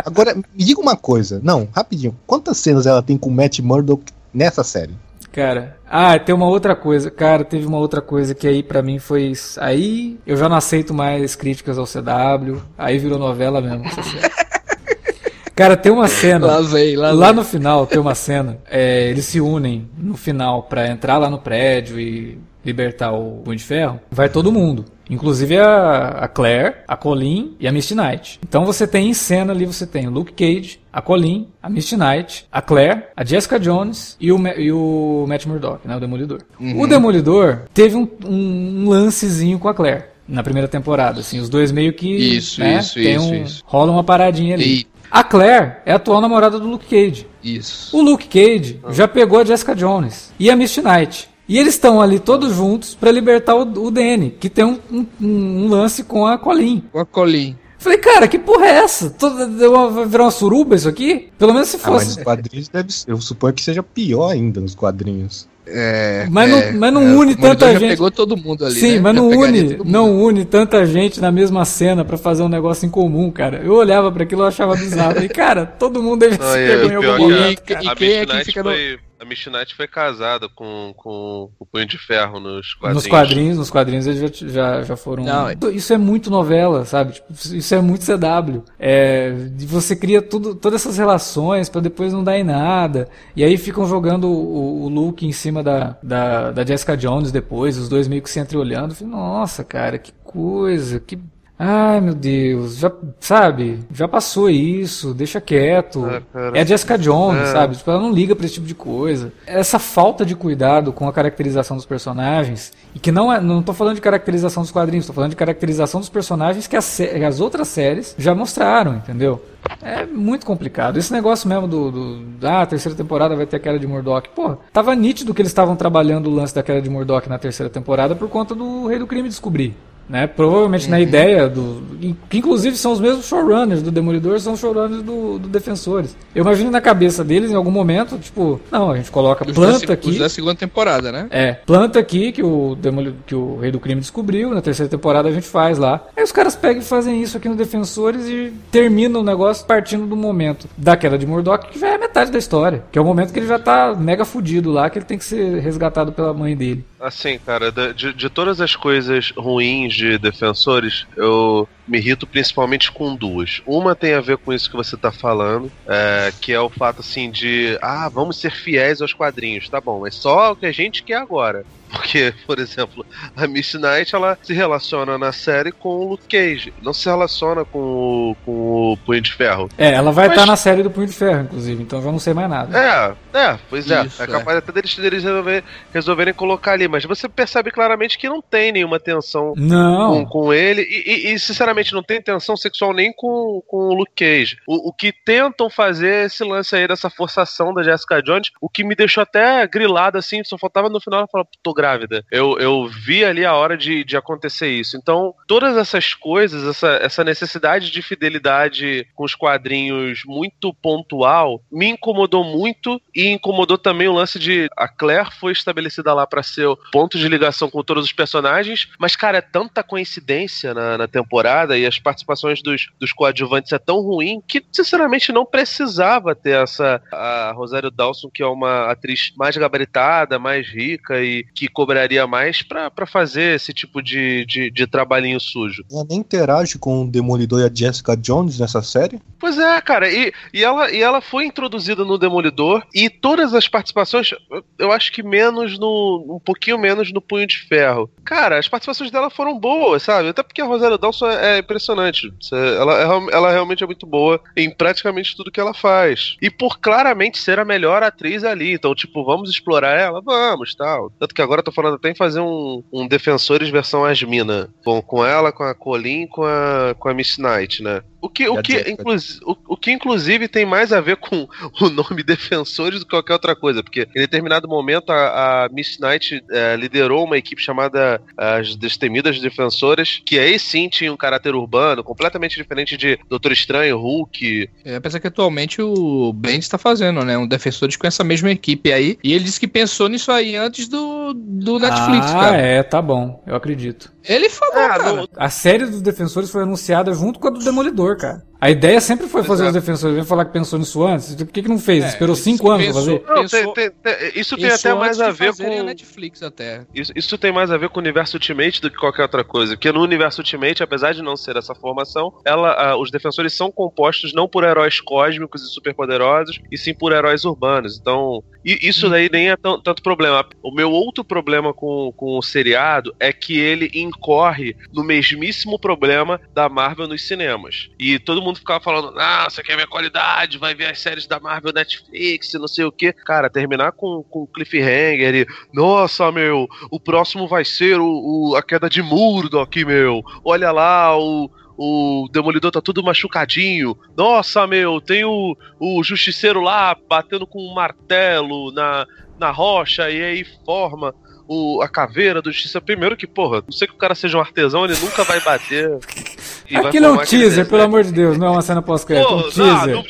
[0.09, 1.41] Agora, me diga uma coisa.
[1.43, 2.17] Não, rapidinho.
[2.27, 4.95] Quantas cenas ela tem com o Matt Murdock nessa série?
[5.31, 7.11] Cara, ah, tem uma outra coisa.
[7.11, 9.33] Cara, teve uma outra coisa que aí pra mim foi.
[9.59, 12.57] Aí eu já não aceito mais críticas ao CW.
[12.77, 13.85] Aí virou novela mesmo.
[13.87, 14.33] essa série.
[15.55, 16.47] Cara, tem uma cena.
[16.47, 17.37] Lá vem, lá, Lá vem.
[17.37, 21.39] no final tem uma cena, é, eles se unem no final pra entrar lá no
[21.39, 23.99] prédio e libertar o Punho de Ferro.
[24.09, 24.85] Vai todo mundo.
[25.11, 28.39] Inclusive a, a Claire, a Colleen e a Misty Knight.
[28.47, 31.97] Então você tem em cena ali, você tem o Luke Cage, a Colleen, a Misty
[31.97, 36.43] Knight, a Claire, a Jessica Jones e o, e o Matt Murdock, né, o Demolidor.
[36.61, 36.83] Uhum.
[36.83, 41.73] O Demolidor teve um, um lancezinho com a Claire na primeira temporada, assim, os dois
[41.73, 43.63] meio que isso, né, isso, isso, um, isso.
[43.65, 44.81] rola uma paradinha ali.
[44.81, 44.87] E...
[45.11, 47.27] A Claire é a atual namorada do Luke Cage.
[47.43, 47.97] Isso.
[47.97, 48.93] O Luke Cage ah.
[48.93, 51.31] já pegou a Jessica Jones e a Misty Knight.
[51.49, 55.07] E eles estão ali todos juntos para libertar o, o Danny, que tem um, um,
[55.21, 56.85] um, lance com a Colleen.
[56.93, 57.57] Com a Colleen.
[57.79, 59.15] Falei, cara, que porra é essa?
[59.19, 61.31] Vai virar uma suruba isso aqui?
[61.39, 61.89] Pelo menos se fosse.
[61.89, 65.49] Ah, mas nos quadrinhos deve Eu suponho que seja pior ainda nos quadrinhos.
[65.71, 67.91] É, mas, é, não, mas não é, une tanta gente.
[67.91, 68.75] pegou todo mundo ali.
[68.75, 69.01] Sim, né?
[69.01, 72.91] mas não une, não une tanta gente na mesma cena para fazer um negócio em
[72.91, 73.63] comum, cara.
[73.63, 75.23] Eu olhava para aquilo e achava bizarro.
[75.23, 77.63] E, cara, todo mundo deve não, se pegar em algum momento.
[77.69, 78.99] E, e quem é que fica foi...
[79.21, 83.05] a Mishnite foi casada com, com o Punho de Ferro nos quadrinhos.
[83.05, 85.25] Nos quadrinhos, nos quadrinhos eles já, já, já foram.
[85.25, 87.15] Não, isso é muito novela, sabe?
[87.15, 88.63] Tipo, isso é muito CW.
[88.79, 89.33] É,
[89.67, 93.09] você cria tudo, todas essas relações para depois não dar em nada.
[93.35, 97.77] E aí ficam jogando o, o Luke em cima da, da, da Jessica Jones depois,
[97.77, 98.95] os dois meio que se entreolhando.
[99.05, 101.19] Nossa, cara, que coisa, que
[101.59, 106.07] Ai, meu Deus, já, sabe, já passou isso, deixa quieto.
[106.07, 107.53] Ah, é a Jessica Jones, é.
[107.53, 107.77] sabe?
[107.77, 109.33] Tipo, ela não liga para esse tipo de coisa.
[109.45, 113.73] Essa falta de cuidado com a caracterização dos personagens, e que não é, não tô
[113.73, 117.67] falando de caracterização dos quadrinhos, tô falando de caracterização dos personagens que as, as outras
[117.67, 119.43] séries já mostraram, entendeu?
[119.83, 120.97] É muito complicado.
[120.97, 124.29] Esse negócio mesmo do, do ah, a terceira temporada vai ter a queda de Murdoch.
[124.29, 127.69] Pô, tava nítido que eles estavam trabalhando o lance da queda de Murdoch na terceira
[127.69, 129.75] temporada por conta do Rei do Crime descobrir.
[130.09, 130.27] Né?
[130.27, 130.91] Provavelmente uhum.
[130.91, 131.83] na ideia do.
[132.31, 136.17] Que inclusive são os mesmos showrunners do Demolidor, são os showrunners do, do Defensores.
[136.35, 139.87] Eu imagino na cabeça deles, em algum momento, tipo, não, a gente coloca os planta
[139.87, 140.11] da, aqui.
[140.11, 141.27] Os da segunda temporada, né?
[141.31, 145.29] É, planta aqui que o, Demolidor, que o Rei do Crime descobriu, na terceira temporada
[145.29, 146.07] a gente faz lá.
[146.17, 150.07] Aí os caras pegam e fazem isso aqui no Defensores e terminam o negócio partindo
[150.07, 152.85] do momento da queda de Murdoch, que já é metade da história.
[152.91, 155.25] Que é o momento que ele já tá mega fudido lá, que ele tem que
[155.25, 156.85] ser resgatado pela mãe dele.
[157.01, 163.15] Assim, cara, de, de todas as coisas ruins de defensores, eu me irrito principalmente com
[163.15, 163.61] duas.
[163.65, 167.01] Uma tem a ver com isso que você tá falando, é, que é o fato
[167.01, 170.73] assim de ah, vamos ser fiéis aos quadrinhos, tá bom, é só o que a
[170.73, 171.65] gente quer agora.
[171.91, 173.05] Porque, por exemplo,
[173.37, 177.65] a Miss Knight ela se relaciona na série com o Luke Cage, não se relaciona
[177.65, 179.69] com o, com o Punho de Ferro.
[179.79, 180.47] É, ela vai estar Mas...
[180.47, 182.79] tá na série do Punho de Ferro, inclusive, então já não sei mais nada.
[182.79, 184.05] É, é, pois é.
[184.05, 184.59] Isso, é capaz é.
[184.59, 189.01] até deles, deles resolver, resolverem colocar ali, mas você percebe claramente que não tem nenhuma
[189.01, 190.25] tensão não.
[190.25, 193.95] Com, com ele, e, e, e, sinceramente não tem tensão sexual nem com, com o
[193.95, 194.59] Luke Cage.
[194.67, 198.69] O, o que tentam fazer é esse lance aí dessa forçação da Jessica Jones, o
[198.69, 202.25] que me deixou até grilado assim, só faltava no final ela falar, tô grávida.
[202.29, 204.97] Eu, eu vi ali a hora de, de acontecer isso.
[204.97, 211.87] Então, todas essas coisas, essa, essa necessidade de fidelidade com os quadrinhos muito pontual, me
[211.87, 216.67] incomodou muito e incomodou também o lance de a Claire foi estabelecida lá para ser
[216.67, 221.07] o ponto de ligação com todos os personagens, mas, cara, é tanta coincidência na, na
[221.07, 226.61] temporada e as participações dos, dos coadjuvantes é tão ruim que, sinceramente, não precisava ter
[226.63, 227.01] essa.
[227.13, 232.63] A Rosário Dawson, que é uma atriz mais gabaritada, mais rica e que cobraria mais
[232.63, 235.85] para fazer esse tipo de, de, de, trabalhinho sujo.
[235.91, 239.21] Ela nem interage com o Demolidor e a Jessica Jones nessa série?
[239.39, 243.69] Pois é, cara, e, e, ela, e ela foi introduzida no Demolidor e todas as
[243.69, 244.31] participações,
[244.79, 246.37] eu acho que menos no.
[246.37, 248.11] um pouquinho menos no Punho de Ferro.
[248.25, 250.29] Cara, as participações dela foram boas, sabe?
[250.29, 252.33] Até porque a Rosário Dawson é, é impressionante.
[252.53, 252.95] Ela,
[253.33, 256.37] ela realmente é muito boa em praticamente tudo que ela faz.
[256.41, 258.73] E por claramente ser a melhor atriz ali.
[258.73, 260.21] Então, tipo, vamos explorar ela?
[260.21, 261.11] Vamos, tal.
[261.19, 264.71] Tanto que agora agora tô falando até em fazer um, um Defensores versão Asmina.
[264.85, 268.03] Com, com ela, com a Colin com a, com a Miss Knight, né?
[268.21, 271.49] O que, o, que, inclusive, o, o, que inclusive tem mais a ver com
[271.81, 275.99] o nome Defensores do que qualquer outra coisa, porque em determinado momento a, a Miss
[276.01, 281.55] Knight é, liderou uma equipe chamada as Destemidas Defensoras, que aí sim tinha um caráter
[281.55, 284.69] urbano, completamente diferente de Doutor Estranho, Hulk.
[284.85, 287.39] É, apesar que atualmente o Bendis está fazendo, né?
[287.39, 290.89] Um Defensores com essa mesma equipe aí, e ele disse que pensou nisso aí antes
[290.89, 292.57] do, do Netflix, ah, cara.
[292.57, 294.13] é, tá bom, eu acredito.
[294.29, 295.29] Ele falou, ah, cara.
[295.37, 298.43] A série dos Defensores foi anunciada junto com a do Demolidor, cara.
[298.61, 299.79] A ideia sempre foi fazer Exato.
[299.79, 300.17] os defensores.
[300.17, 301.35] Vem falar que pensou nisso antes.
[301.37, 302.05] Por que, que não fez?
[302.05, 303.41] É, Esperou cinco anos pra pensou- fazer?
[303.41, 305.87] Não, tem- tem- tem- isso tem até mais a ver fazerem a com.
[305.87, 306.85] Netflix até.
[306.93, 309.75] Isso, isso tem mais a ver com o universo Ultimate do que qualquer outra coisa.
[309.77, 313.71] Porque no universo Ultimate, apesar de não ser essa formação, ela, ah, os defensores são
[313.71, 317.97] compostos não por heróis cósmicos e superpoderosos, e sim por heróis urbanos.
[317.97, 320.45] Então, e isso daí nem é tão- tanto problema.
[320.63, 326.41] O meu outro problema com, com o seriado é que ele incorre no mesmíssimo problema
[326.53, 327.89] da Marvel nos cinemas.
[328.01, 331.27] E todo mundo ficava falando: ah, você quer ver a qualidade, vai ver as séries
[331.27, 333.13] da Marvel Netflix, não sei o que.
[333.13, 338.07] Cara, terminar com, com cliffhanger e nossa, meu, o próximo vai ser o,
[338.51, 340.23] o- a queda de Murdoch, meu.
[340.45, 343.97] Olha lá, o, o Demolidor tá tudo machucadinho.
[344.17, 349.07] Nossa, meu, tem o, o Justiceiro lá batendo com um martelo na,
[349.39, 351.15] na rocha e aí forma
[351.49, 352.85] o, a caveira do Justiceiro.
[352.85, 355.99] Primeiro que, porra, não sei que o cara seja um artesão, ele nunca vai bater.
[356.75, 359.39] Aquilo é um teaser, pelo amor de Deus, não é uma cena pós-crédito, é um
[359.39, 359.95] ah, teaser.
[359.95, 360.05] não.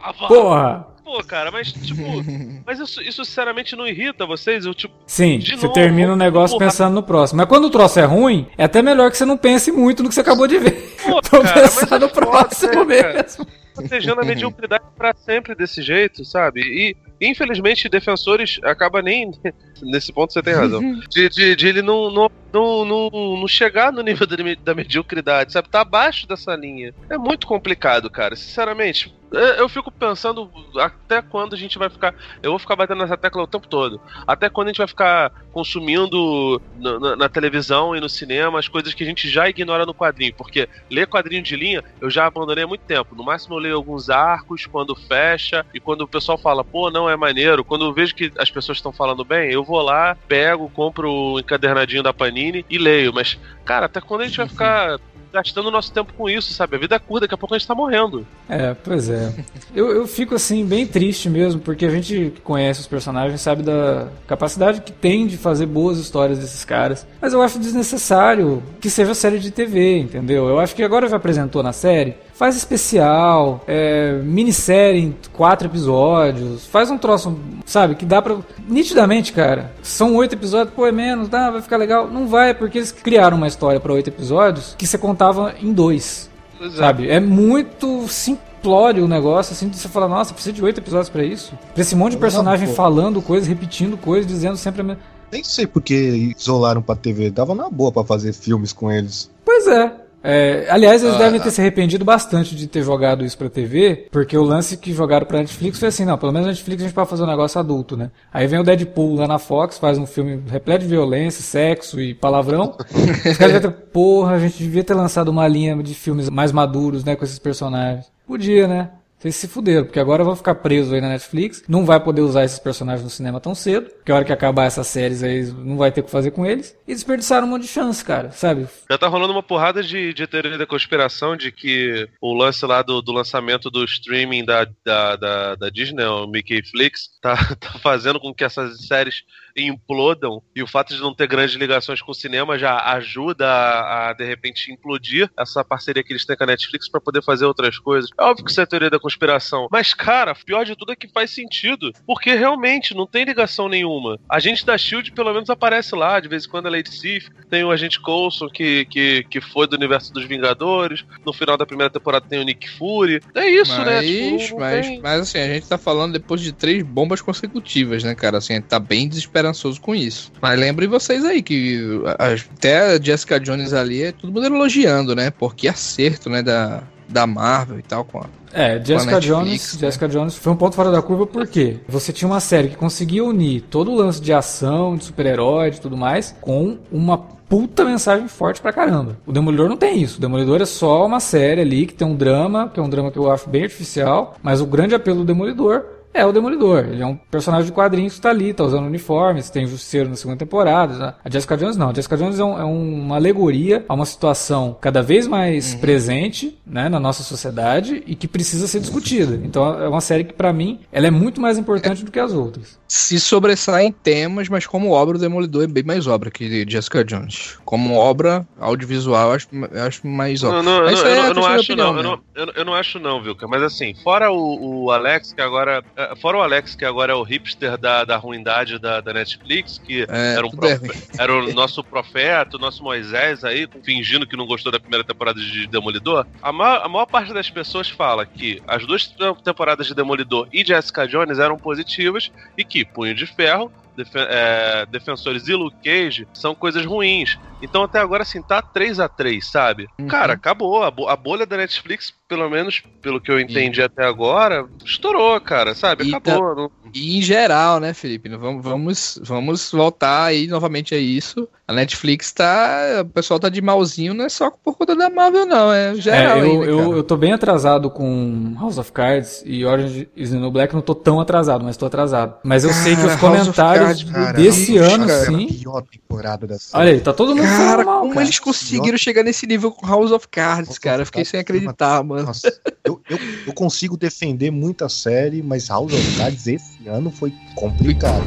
[0.00, 0.28] Ah, vá.
[0.28, 0.96] Porra!
[1.04, 2.02] Pô, cara, mas tipo,
[2.66, 4.66] mas isso, isso sinceramente não irrita vocês?
[4.66, 6.68] Eu, tipo, Sim, você novo, termina o negócio porra.
[6.68, 7.38] pensando no próximo.
[7.38, 10.08] Mas quando o troço é ruim, é até melhor que você não pense muito no
[10.08, 10.96] que você acabou de ver.
[11.04, 13.12] Pô, Pra cara, pensar é no foda, próximo cara?
[13.22, 13.46] mesmo.
[13.72, 16.60] protejando a mediocridade pra sempre desse jeito, sabe?
[16.60, 19.30] E infelizmente defensores acaba nem
[19.82, 20.80] nesse ponto você tem razão.
[21.08, 23.10] De, de, de ele não, não, não, não,
[23.40, 25.68] não chegar no nível da, me- da mediocridade, sabe?
[25.68, 26.94] Tá abaixo dessa linha.
[27.10, 28.36] É muito complicado, cara.
[28.36, 29.14] Sinceramente,
[29.58, 32.14] eu fico pensando até quando a gente vai ficar.
[32.42, 34.00] Eu vou ficar batendo nessa tecla o tempo todo.
[34.26, 38.68] Até quando a gente vai ficar consumindo na, na- na televisão e no cinema as
[38.68, 40.34] coisas que a gente já ignora no quadrinho.
[40.34, 43.14] Porque ler quadrinho de linha eu já abandonei há muito tempo.
[43.14, 47.08] No máximo eu leio alguns arcos quando fecha e quando o pessoal fala, pô, não
[47.08, 47.64] é maneiro.
[47.64, 51.38] Quando eu vejo que as pessoas estão falando bem, eu vou lá, pego, compro o
[51.40, 53.12] encadernadinho da Panini e leio.
[53.12, 54.98] Mas, cara, até quando a gente vai ficar
[55.36, 56.76] gastando nosso tempo com isso, sabe?
[56.76, 58.26] A vida é curta, daqui a pouco a gente tá morrendo.
[58.48, 59.32] É, pois é.
[59.74, 63.62] Eu, eu fico assim, bem triste mesmo, porque a gente que conhece os personagens sabe
[63.62, 67.06] da capacidade que tem de fazer boas histórias desses caras.
[67.20, 70.48] Mas eu acho desnecessário que seja série de TV, entendeu?
[70.48, 72.16] Eu acho que agora já apresentou na série.
[72.36, 77.34] Faz especial, é, minissérie em quatro episódios, faz um troço,
[77.64, 78.36] sabe, que dá pra.
[78.68, 82.10] Nitidamente, cara, são oito episódios, pô, é menos, tá, vai ficar legal.
[82.10, 86.28] Não vai, porque eles criaram uma história pra oito episódios que você contava em dois.
[86.58, 86.76] Pois é.
[86.76, 87.08] Sabe?
[87.08, 91.24] É muito simplório o negócio, assim, de você falar, nossa, precisa de oito episódios pra
[91.24, 91.54] isso?
[91.72, 95.02] Pra esse monte de personagem falando coisas, repetindo coisas, dizendo sempre a mesma.
[95.32, 97.30] Nem sei porque isolaram pra TV.
[97.30, 99.30] Dava na boa pra fazer filmes com eles.
[99.44, 100.05] Pois é.
[100.28, 101.42] É, aliás, eles Ah, devem ah.
[101.42, 105.24] ter se arrependido bastante de ter jogado isso pra TV, porque o lance que jogaram
[105.24, 107.60] pra Netflix foi assim, não, pelo menos na Netflix a gente pode fazer um negócio
[107.60, 108.10] adulto, né?
[108.32, 112.12] Aí vem o Deadpool lá na Fox, faz um filme repleto de violência, sexo e
[112.12, 112.74] palavrão.
[113.30, 117.04] Os caras ter, porra, a gente devia ter lançado uma linha de filmes mais maduros,
[117.04, 118.06] né, com esses personagens.
[118.26, 118.90] Podia, né?
[119.18, 122.44] Vocês se fuderam, porque agora vão ficar presos aí na Netflix, não vai poder usar
[122.44, 125.76] esses personagens no cinema tão cedo, porque a hora que acabar essas séries aí não
[125.76, 128.66] vai ter o que fazer com eles, e desperdiçaram um monte de chance, cara, sabe?
[128.90, 132.82] Já tá rolando uma porrada de, de teoria da conspiração de que o lance lá
[132.82, 137.78] do, do lançamento do streaming da, da, da, da Disney, o Mickey Flix, tá, tá
[137.78, 139.24] fazendo com que essas séries
[139.64, 144.10] implodam e o fato de não ter grandes ligações com o cinema já ajuda a,
[144.10, 147.44] a, de repente implodir essa parceria que eles têm com a Netflix pra poder fazer
[147.46, 148.10] outras coisas.
[148.18, 151.08] É óbvio que isso é teoria da conspiração, mas cara, pior de tudo é que
[151.08, 154.18] faz sentido, porque realmente não tem ligação nenhuma.
[154.28, 157.28] A gente da Shield pelo menos aparece lá, de vez em quando a Lady Sif,
[157.50, 161.64] tem o agente Coulson que, que, que foi do universo dos Vingadores, no final da
[161.66, 163.20] primeira temporada tem o Nick Fury.
[163.34, 163.96] É isso, né?
[164.02, 164.06] mas,
[164.46, 168.02] Tipo, não mas, tem- mas assim, a gente tá falando depois de três bombas consecutivas,
[168.04, 168.38] né, cara?
[168.38, 169.08] Assim, tá bem
[169.50, 170.32] desesperançoso com isso.
[170.40, 171.80] Mas lembrem vocês aí que
[172.18, 175.30] a- até a Jessica Jones ali é todo mundo elogiando, né?
[175.30, 178.26] Porque acerto, né, da, da Marvel e tal com a...
[178.52, 179.80] É, Jessica Netflix, Jones, né?
[179.80, 183.22] Jessica Jones foi um ponto fora da curva porque você tinha uma série que conseguia
[183.22, 188.26] unir todo o lance de ação, de super-herói, de tudo mais, com uma puta mensagem
[188.28, 189.18] forte pra caramba.
[189.26, 190.16] O Demolidor não tem isso.
[190.18, 193.10] O Demolidor é só uma série ali que tem um drama, que é um drama
[193.12, 195.84] que eu acho bem artificial, mas o grande apelo do Demolidor
[196.16, 196.86] é o Demolidor.
[196.90, 200.16] Ele é um personagem de quadrinhos que tá ali, tá usando uniformes, tem Justiceiro na
[200.16, 200.94] segunda temporada.
[200.98, 201.14] né?
[201.24, 201.90] A Jessica Jones não.
[201.90, 205.74] A Jessica Jones é, um- é um- uma alegoria a uma situação cada vez mais
[205.74, 209.40] presente né, na nossa sociedade e que precisa ser discutida.
[209.44, 212.32] Então é uma série que, pra mim, ela é muito mais importante do que as
[212.32, 212.78] outras.
[212.88, 217.04] Se sobressai em temas, mas como obra, o Demolidor é bem mais obra que Jessica
[217.04, 217.58] Jones.
[217.64, 220.62] Como obra audiovisual, eu acho, eu acho mais obra.
[220.62, 222.64] Não, não, eu, não- é eu não de acho opinião não, eu não, eu, eu
[222.64, 223.46] não acho não, Vilca.
[223.48, 225.82] Mas assim, fora o, o Alex, que agora.
[226.14, 230.06] Fora, o Alex, que agora é o hipster da, da ruindade da, da Netflix, que
[230.08, 234.46] É, era, um profe- era o nosso profeta, o nosso Moisés aí, fingindo que não
[234.46, 236.26] gostou da primeira temporada de Demolidor.
[236.42, 240.64] A maior, a maior parte das pessoas fala que as duas temporadas de Demolidor e
[240.64, 243.72] Jessica Jones eram positivas e que Punho de Ferro.
[243.96, 247.38] Defe- é, Defensores e Luke Cage são coisas ruins.
[247.62, 249.88] Então até agora assim, tá 3 a 3 sabe?
[249.98, 250.06] Uhum.
[250.06, 250.82] Cara, acabou.
[250.82, 255.40] A, bo- a bolha da Netflix, pelo menos pelo que eu entendi até agora, estourou,
[255.40, 256.04] cara, sabe?
[256.08, 256.54] E Acabou.
[256.56, 258.28] Não- E em geral, né, Felipe?
[258.30, 261.48] Vamos, vamos, vamos voltar aí novamente a isso.
[261.68, 263.02] A Netflix tá.
[263.02, 265.72] O pessoal tá de malzinho, não é só por conta da Marvel, não.
[265.72, 266.90] É geral É, eu, ainda, eu, cara.
[266.98, 270.80] eu tô bem atrasado com House of Cards e Orange is the New Black, não
[270.80, 272.36] tô tão atrasado, mas tô atrasado.
[272.44, 275.24] Mas eu sei que Cara, os comentários Cards, desse ano, cara.
[275.26, 275.44] sim.
[275.50, 276.82] A pior temporada da série.
[276.82, 278.24] Olha aí, tá todo mundo Cara, mal, como cara.
[278.24, 280.98] eles conseguiram chegar nesse nível com House of Cards, House cara?
[280.98, 282.15] Eu of fiquei sem uma- acreditar, mano.
[282.22, 282.48] Nossa,
[282.84, 288.24] eu, eu, eu consigo defender muita série, mas House of Cards esse ano foi complicado.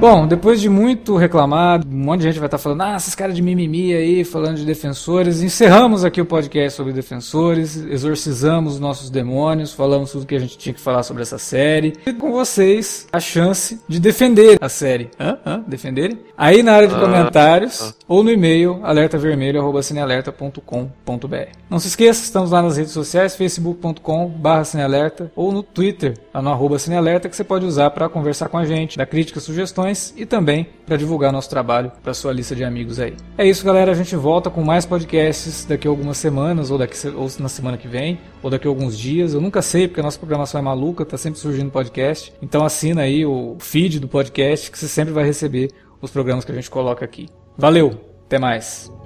[0.00, 3.36] Bom, depois de muito reclamar, um monte de gente vai estar falando, ah, esses caras
[3.36, 5.42] de mimimi aí, falando de defensores.
[5.42, 10.56] Encerramos aqui o podcast sobre defensores, exorcizamos os nossos demônios, falamos tudo que a gente
[10.56, 11.92] tinha que falar sobre essa série.
[12.06, 15.10] E com vocês, a chance de defender a série.
[15.20, 15.36] Hã?
[15.44, 15.62] Hã?
[15.66, 16.18] Defenderem?
[16.34, 21.48] Aí na área de Ah, comentários ou no e-mail alertavermelho.cinealerta.com.br.
[21.68, 26.48] Não se esqueça, estamos lá nas redes sociais, facebook.com.br cinealerta ou no Twitter, lá no
[26.48, 30.24] arroba cinealerta, que você pode usar para conversar com a gente, dar críticas, sugestões e
[30.24, 33.14] também para divulgar nosso trabalho para sua lista de amigos aí.
[33.36, 33.92] É isso, galera.
[33.92, 37.76] A gente volta com mais podcasts daqui a algumas semanas, ou, daqui, ou na semana
[37.76, 39.34] que vem, ou daqui a alguns dias.
[39.34, 42.32] Eu nunca sei, porque a nossa programação é maluca, tá sempre surgindo podcast.
[42.42, 45.70] Então assina aí o feed do podcast que você sempre vai receber
[46.00, 47.28] os programas que a gente coloca aqui.
[47.56, 48.99] Valeu, até mais.